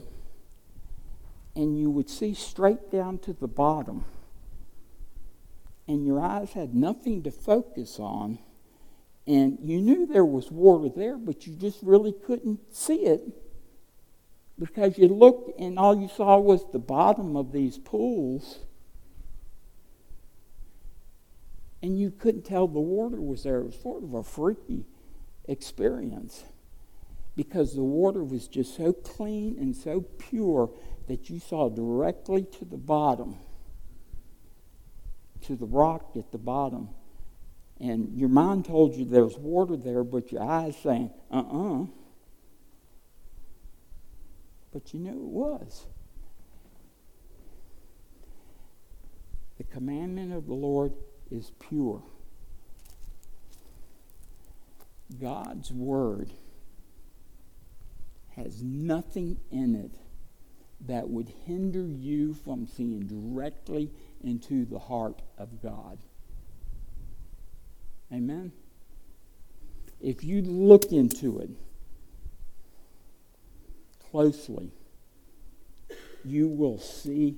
and 1.55 1.77
you 1.77 1.89
would 1.89 2.09
see 2.09 2.33
straight 2.33 2.91
down 2.91 3.17
to 3.19 3.33
the 3.33 3.47
bottom. 3.47 4.05
And 5.87 6.05
your 6.05 6.19
eyes 6.19 6.53
had 6.53 6.73
nothing 6.73 7.23
to 7.23 7.31
focus 7.31 7.99
on. 7.99 8.39
And 9.27 9.57
you 9.61 9.81
knew 9.81 10.05
there 10.05 10.25
was 10.25 10.51
water 10.51 10.89
there, 10.95 11.17
but 11.17 11.45
you 11.45 11.55
just 11.55 11.79
really 11.81 12.13
couldn't 12.13 12.73
see 12.73 13.05
it 13.05 13.21
because 14.57 14.97
you 14.97 15.07
looked 15.07 15.59
and 15.59 15.77
all 15.77 15.99
you 15.99 16.07
saw 16.07 16.37
was 16.37 16.63
the 16.71 16.79
bottom 16.79 17.35
of 17.35 17.51
these 17.51 17.77
pools 17.77 18.59
and 21.85 21.99
you 21.99 22.09
couldn't 22.09 22.41
tell 22.41 22.67
the 22.67 22.79
water 22.79 23.21
was 23.21 23.43
there. 23.43 23.59
It 23.59 23.65
was 23.65 23.79
sort 23.79 24.03
of 24.03 24.15
a 24.15 24.23
freaky 24.23 24.85
experience 25.47 26.43
because 27.35 27.75
the 27.75 27.83
water 27.83 28.23
was 28.23 28.47
just 28.47 28.75
so 28.75 28.91
clean 28.91 29.57
and 29.59 29.75
so 29.75 30.01
pure 30.01 30.71
that 31.07 31.29
you 31.29 31.37
saw 31.37 31.69
directly 31.69 32.41
to 32.57 32.65
the 32.65 32.77
bottom, 32.77 33.37
to 35.43 35.55
the 35.55 35.67
rock 35.67 36.13
at 36.15 36.31
the 36.31 36.39
bottom. 36.39 36.89
And 37.79 38.17
your 38.17 38.29
mind 38.29 38.65
told 38.65 38.95
you 38.95 39.05
there 39.05 39.23
was 39.23 39.37
water 39.37 39.77
there, 39.77 40.03
but 40.03 40.31
your 40.31 40.41
eyes 40.41 40.75
saying, 40.81 41.11
uh 41.29 41.35
uh-uh. 41.37 41.83
uh 41.83 41.85
but 44.73 44.91
you 44.91 44.99
knew 44.99 45.11
it 45.11 45.17
was. 45.17 45.85
The 49.59 49.65
commandment 49.65 50.33
of 50.33 50.47
the 50.47 50.53
Lord 50.55 50.91
is 51.31 51.51
pure. 51.59 52.01
God's 55.19 55.71
word 55.71 56.31
has 58.35 58.61
nothing 58.61 59.39
in 59.51 59.75
it 59.75 59.91
that 60.87 61.09
would 61.09 61.31
hinder 61.45 61.85
you 61.87 62.33
from 62.33 62.67
seeing 62.67 63.07
directly 63.07 63.91
into 64.23 64.65
the 64.65 64.79
heart 64.79 65.21
of 65.37 65.61
God. 65.61 65.97
Amen? 68.11 68.51
If 70.01 70.23
you 70.23 70.41
look 70.41 70.91
into 70.91 71.39
it, 71.39 71.49
closely, 74.11 74.71
you 76.23 76.47
will 76.47 76.79
see 76.79 77.37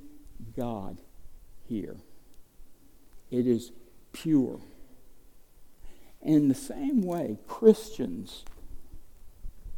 God 0.55 0.97
here. 1.67 1.97
It 3.30 3.47
is 3.47 3.71
pure. 4.13 4.59
In 6.21 6.47
the 6.47 6.55
same 6.55 7.01
way, 7.01 7.38
Christians, 7.47 8.43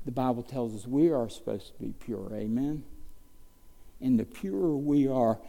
the 0.05 0.11
Bible 0.11 0.43
tells 0.43 0.73
us 0.75 0.87
we 0.87 1.11
are 1.11 1.29
supposed 1.29 1.67
to 1.67 1.83
be 1.83 1.93
pure. 1.99 2.29
Amen? 2.33 2.83
And 4.01 4.19
the 4.19 4.25
purer 4.25 4.75
we 4.75 5.07
are, 5.07 5.39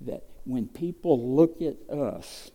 that 0.00 0.24
when 0.44 0.66
people 0.66 1.36
look 1.36 1.60
at 1.60 1.76
us, 1.90 2.50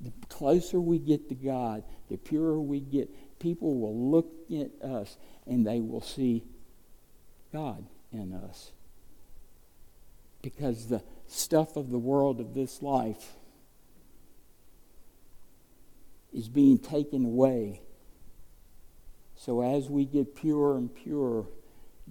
the 0.00 0.12
closer 0.28 0.80
we 0.80 0.98
get 0.98 1.28
to 1.30 1.34
God, 1.34 1.82
the 2.08 2.16
purer 2.16 2.60
we 2.60 2.80
get, 2.80 3.10
people 3.38 3.74
will 3.74 4.10
look 4.10 4.30
at 4.50 4.70
us 4.88 5.16
and 5.46 5.66
they 5.66 5.80
will 5.80 6.02
see 6.02 6.44
God 7.52 7.84
in 8.12 8.32
us. 8.32 8.70
Because 10.42 10.86
the 10.86 11.02
stuff 11.28 11.76
of 11.76 11.90
the 11.90 11.98
world 11.98 12.40
of 12.40 12.54
this 12.54 12.82
life 12.82 13.34
is 16.32 16.48
being 16.48 16.78
taken 16.78 17.24
away. 17.24 17.80
So 19.36 19.62
as 19.62 19.88
we 19.88 20.04
get 20.04 20.34
purer 20.34 20.76
and 20.76 20.94
purer, 20.94 21.44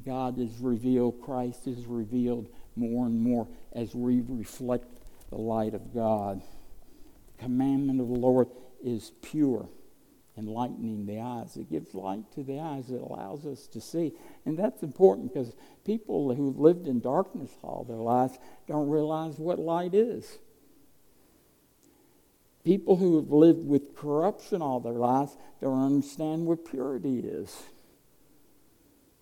God 0.05 0.39
is 0.39 0.57
revealed, 0.59 1.22
Christ 1.22 1.68
is 1.68 1.86
revealed 1.86 2.49
more 2.76 3.05
and 3.05 3.20
more 3.22 3.47
as 3.74 3.95
we 3.95 4.22
reflect 4.28 4.99
the 5.30 5.38
light 5.38 5.74
of 5.74 5.93
God. 5.93 6.41
The 7.38 7.43
commandment 7.43 8.01
of 8.01 8.07
the 8.07 8.13
Lord 8.13 8.49
is 8.84 9.11
pure 9.22 9.70
enlightening 10.38 11.06
the 11.06 11.20
eyes. 11.20 11.56
It 11.56 11.70
gives 11.70 11.94
light 11.94 12.32
to 12.34 12.44
the 12.44 12.60
eyes. 12.60 12.90
It 12.90 13.02
allows 13.02 13.46
us 13.46 13.68
to 13.68 13.80
see. 13.80 14.14
And 14.46 14.58
that's 14.58 14.84
important 14.84 15.34
because 15.34 15.56
people 15.86 16.34
who've 16.34 16.60
lived 16.60 16.88
in 16.88 17.00
darkness 17.00 17.52
all 17.64 17.86
their 17.88 17.98
lives 17.98 18.38
don't 18.68 18.90
realize 18.90 19.38
what 19.38 19.60
light 19.60 19.94
is. 19.94 20.40
People 22.64 22.96
who 22.96 23.18
have 23.18 23.30
lived 23.30 23.66
with 23.66 23.96
corruption 23.96 24.62
all 24.62 24.80
their 24.80 24.94
lives 24.94 25.38
don't 25.62 25.84
understand 25.84 26.46
what 26.46 26.66
purity 26.66 27.20
is. 27.20 27.56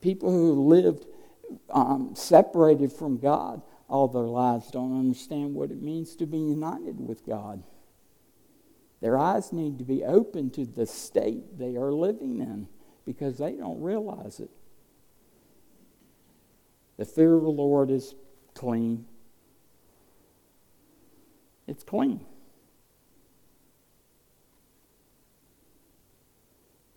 People 0.02 0.32
who 0.32 0.68
lived 0.68 1.06
um, 1.70 2.14
separated 2.16 2.92
from 2.92 3.18
God 3.18 3.62
all 3.90 4.08
their 4.08 4.24
lives 4.24 4.72
don't 4.72 4.98
understand 4.98 5.54
what 5.54 5.72
it 5.72 5.82
means 5.82 6.16
to 6.16 6.26
be 6.26 6.38
united 6.38 7.00
with 7.00 7.26
God. 7.26 7.64
Their 9.04 9.18
eyes 9.18 9.52
need 9.52 9.80
to 9.80 9.84
be 9.84 10.06
open 10.06 10.50
to 10.52 10.66
the 10.66 10.86
state 10.86 11.60
they 11.60 11.76
are 11.76 11.92
living 11.92 12.40
in 12.40 12.70
because 13.06 13.38
they 13.38 13.52
don't 13.52 13.82
realize 13.82 14.40
it. 14.40 14.50
The 16.96 17.04
fear 17.04 17.36
of 17.36 17.44
the 17.44 17.50
Lord 17.50 17.92
is 17.92 18.16
clean. 18.54 19.04
It's 21.68 21.84
clean. 21.84 22.26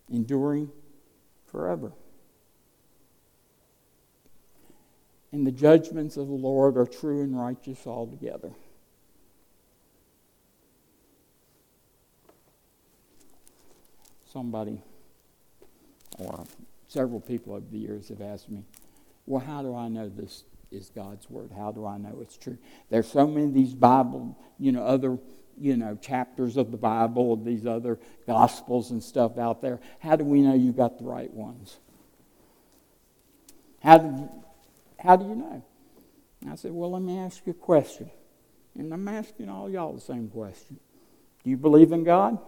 enduring 0.09 0.71
forever. 1.47 1.91
And 5.33 5.45
the 5.45 5.51
judgments 5.51 6.17
of 6.17 6.29
the 6.29 6.35
Lord 6.35 6.77
are 6.77 6.87
true 6.87 7.23
and 7.23 7.37
righteous 7.37 7.85
altogether. 7.85 8.53
Somebody, 14.37 14.83
or 16.19 16.45
several 16.89 17.21
people 17.21 17.55
over 17.55 17.65
the 17.73 17.79
years 17.79 18.11
have 18.11 18.21
asked 18.21 18.51
me, 18.51 18.65
well, 19.25 19.43
how 19.43 19.63
do 19.63 19.75
I 19.75 19.89
know 19.89 20.11
this 20.11 20.45
is 20.71 20.91
God's 20.95 21.31
word? 21.31 21.53
How 21.57 21.73
do 21.73 21.87
I 21.87 21.97
know 21.97 22.19
it's 22.21 22.37
true? 22.37 22.59
There's 22.91 23.11
so 23.11 23.27
many 23.27 23.47
of 23.47 23.55
these 23.55 23.73
Bible, 23.73 24.37
you 24.59 24.73
know, 24.73 24.85
other, 24.85 25.17
you 25.57 25.79
know, 25.79 25.97
chapters 26.03 26.59
of 26.59 26.71
the 26.71 26.77
Bible, 26.77 27.37
these 27.37 27.65
other 27.65 27.99
gospels 28.27 28.91
and 28.91 29.03
stuff 29.03 29.39
out 29.39 29.63
there. 29.63 29.81
How 30.01 30.17
do 30.17 30.25
we 30.25 30.43
know 30.43 30.53
you 30.53 30.71
got 30.71 30.99
the 30.99 31.05
right 31.05 31.33
ones? 31.33 31.79
How 33.83 33.97
do, 33.97 34.29
how 34.99 35.17
do 35.17 35.25
you 35.25 35.35
know? 35.35 35.65
I 36.47 36.57
said, 36.57 36.73
well, 36.73 36.91
let 36.91 37.01
me 37.01 37.17
ask 37.21 37.41
you 37.47 37.53
a 37.53 37.55
question. 37.55 38.11
And 38.79 38.93
I'm 38.93 39.09
asking 39.09 39.49
all 39.49 39.71
y'all 39.71 39.95
the 39.95 40.01
same 40.03 40.29
question. 40.29 40.79
Do 41.43 41.49
you 41.49 41.57
believe 41.57 41.91
in 41.91 42.05
God? 42.05 42.39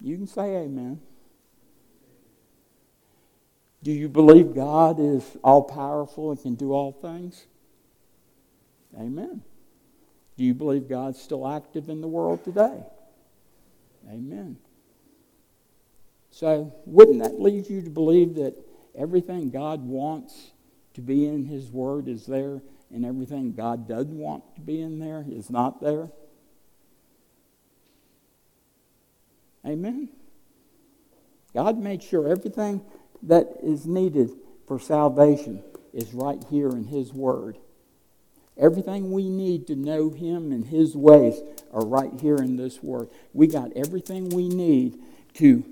You 0.00 0.16
can 0.16 0.26
say 0.26 0.56
amen. 0.56 1.00
Do 3.82 3.92
you 3.92 4.08
believe 4.08 4.54
God 4.54 4.98
is 4.98 5.24
all 5.42 5.62
powerful 5.62 6.30
and 6.30 6.40
can 6.40 6.54
do 6.54 6.72
all 6.72 6.92
things? 6.92 7.46
Amen. 8.98 9.42
Do 10.36 10.44
you 10.44 10.54
believe 10.54 10.88
God's 10.88 11.20
still 11.20 11.46
active 11.46 11.88
in 11.88 12.00
the 12.00 12.08
world 12.08 12.44
today? 12.44 12.82
Amen. 14.08 14.56
So, 16.30 16.72
wouldn't 16.86 17.22
that 17.22 17.40
lead 17.40 17.68
you 17.68 17.82
to 17.82 17.90
believe 17.90 18.34
that 18.36 18.54
everything 18.96 19.50
God 19.50 19.82
wants 19.82 20.52
to 20.94 21.00
be 21.00 21.26
in 21.26 21.44
His 21.44 21.70
Word 21.70 22.08
is 22.08 22.26
there, 22.26 22.60
and 22.92 23.04
everything 23.04 23.52
God 23.52 23.88
doesn't 23.88 24.16
want 24.16 24.44
to 24.54 24.60
be 24.60 24.80
in 24.80 24.98
there 24.98 25.24
is 25.28 25.50
not 25.50 25.80
there? 25.80 26.10
Amen. 29.68 30.08
God 31.54 31.78
made 31.78 32.02
sure 32.02 32.26
everything 32.26 32.80
that 33.22 33.48
is 33.62 33.86
needed 33.86 34.30
for 34.66 34.78
salvation 34.78 35.62
is 35.92 36.14
right 36.14 36.42
here 36.48 36.70
in 36.70 36.84
His 36.84 37.12
Word. 37.12 37.58
Everything 38.56 39.12
we 39.12 39.28
need 39.28 39.66
to 39.66 39.76
know 39.76 40.10
Him 40.10 40.52
and 40.52 40.64
His 40.64 40.96
ways 40.96 41.40
are 41.72 41.84
right 41.84 42.12
here 42.18 42.36
in 42.36 42.56
this 42.56 42.82
Word. 42.82 43.08
We 43.34 43.46
got 43.46 43.72
everything 43.76 44.30
we 44.30 44.48
need 44.48 44.98
to 45.34 45.64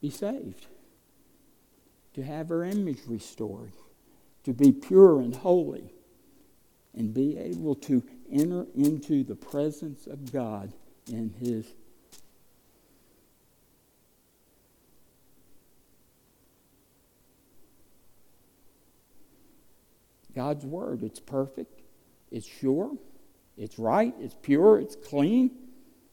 be 0.00 0.10
saved, 0.10 0.66
to 2.14 2.22
have 2.22 2.50
our 2.50 2.64
image 2.64 3.00
restored, 3.06 3.72
to 4.42 4.52
be 4.52 4.72
pure 4.72 5.20
and 5.20 5.34
holy, 5.34 5.94
and 6.92 7.14
be 7.14 7.38
able 7.38 7.74
to 7.76 8.02
enter 8.30 8.66
into 8.74 9.22
the 9.22 9.36
presence 9.36 10.06
of 10.06 10.32
God 10.32 10.72
in 11.10 11.30
His 11.40 11.66
God's 20.34 20.66
Word. 20.66 21.02
It's 21.02 21.20
perfect, 21.20 21.80
it's 22.30 22.46
sure, 22.46 22.92
it's 23.56 23.78
right, 23.78 24.14
it's 24.18 24.34
pure, 24.42 24.80
it's 24.80 24.96
clean, 24.96 25.50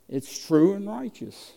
it's 0.08 0.46
true 0.46 0.74
and 0.74 0.88
righteous. 0.88 1.54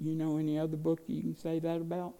You 0.00 0.14
know 0.14 0.38
any 0.38 0.58
other 0.58 0.76
book 0.76 1.00
you 1.08 1.20
can 1.20 1.36
say 1.36 1.58
that 1.58 1.80
about? 1.80 2.14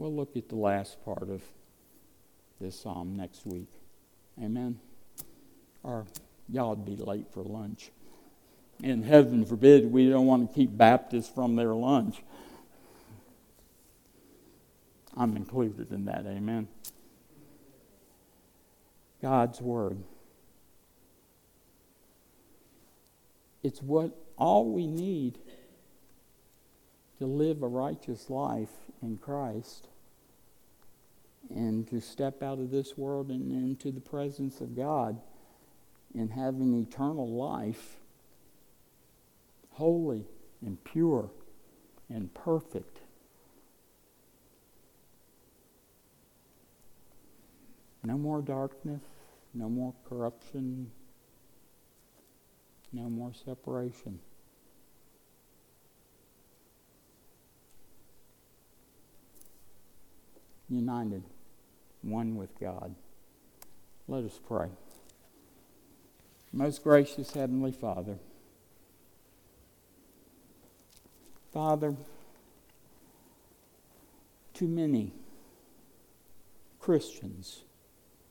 We'll 0.00 0.16
look 0.16 0.34
at 0.34 0.48
the 0.48 0.56
last 0.56 1.04
part 1.04 1.28
of 1.28 1.42
this 2.58 2.80
psalm 2.80 3.16
next 3.18 3.44
week. 3.44 3.68
Amen. 4.42 4.80
Or 5.82 6.06
y'all 6.48 6.70
would 6.70 6.86
be 6.86 6.96
late 6.96 7.30
for 7.30 7.42
lunch. 7.42 7.90
And 8.82 9.04
heaven 9.04 9.44
forbid, 9.44 9.92
we 9.92 10.08
don't 10.08 10.24
want 10.24 10.48
to 10.48 10.54
keep 10.54 10.74
Baptists 10.74 11.28
from 11.28 11.54
their 11.54 11.74
lunch. 11.74 12.22
I'm 15.14 15.36
included 15.36 15.92
in 15.92 16.06
that, 16.06 16.24
amen. 16.24 16.68
God's 19.20 19.60
Word. 19.60 19.98
It's 23.62 23.82
what 23.82 24.16
all 24.38 24.72
we 24.72 24.86
need 24.86 25.36
to 27.20 27.26
live 27.26 27.62
a 27.62 27.68
righteous 27.68 28.30
life 28.30 28.70
in 29.02 29.18
Christ 29.18 29.88
and 31.50 31.86
to 31.88 32.00
step 32.00 32.42
out 32.42 32.58
of 32.58 32.70
this 32.70 32.96
world 32.96 33.28
and 33.28 33.52
into 33.52 33.90
the 33.90 34.00
presence 34.00 34.62
of 34.62 34.74
God 34.74 35.20
and 36.14 36.32
having 36.32 36.80
eternal 36.80 37.28
life 37.28 37.96
holy 39.72 40.24
and 40.64 40.82
pure 40.82 41.30
and 42.08 42.32
perfect. 42.32 43.00
No 48.02 48.16
more 48.16 48.40
darkness, 48.40 49.02
no 49.52 49.68
more 49.68 49.92
corruption, 50.08 50.90
no 52.94 53.10
more 53.10 53.32
separation. 53.44 54.20
United, 60.70 61.24
one 62.02 62.36
with 62.36 62.58
God. 62.58 62.94
Let 64.08 64.24
us 64.24 64.38
pray. 64.46 64.68
Most 66.52 66.82
gracious 66.82 67.32
Heavenly 67.32 67.72
Father, 67.72 68.18
Father, 71.52 71.94
too 74.54 74.68
many 74.68 75.12
Christians 76.80 77.62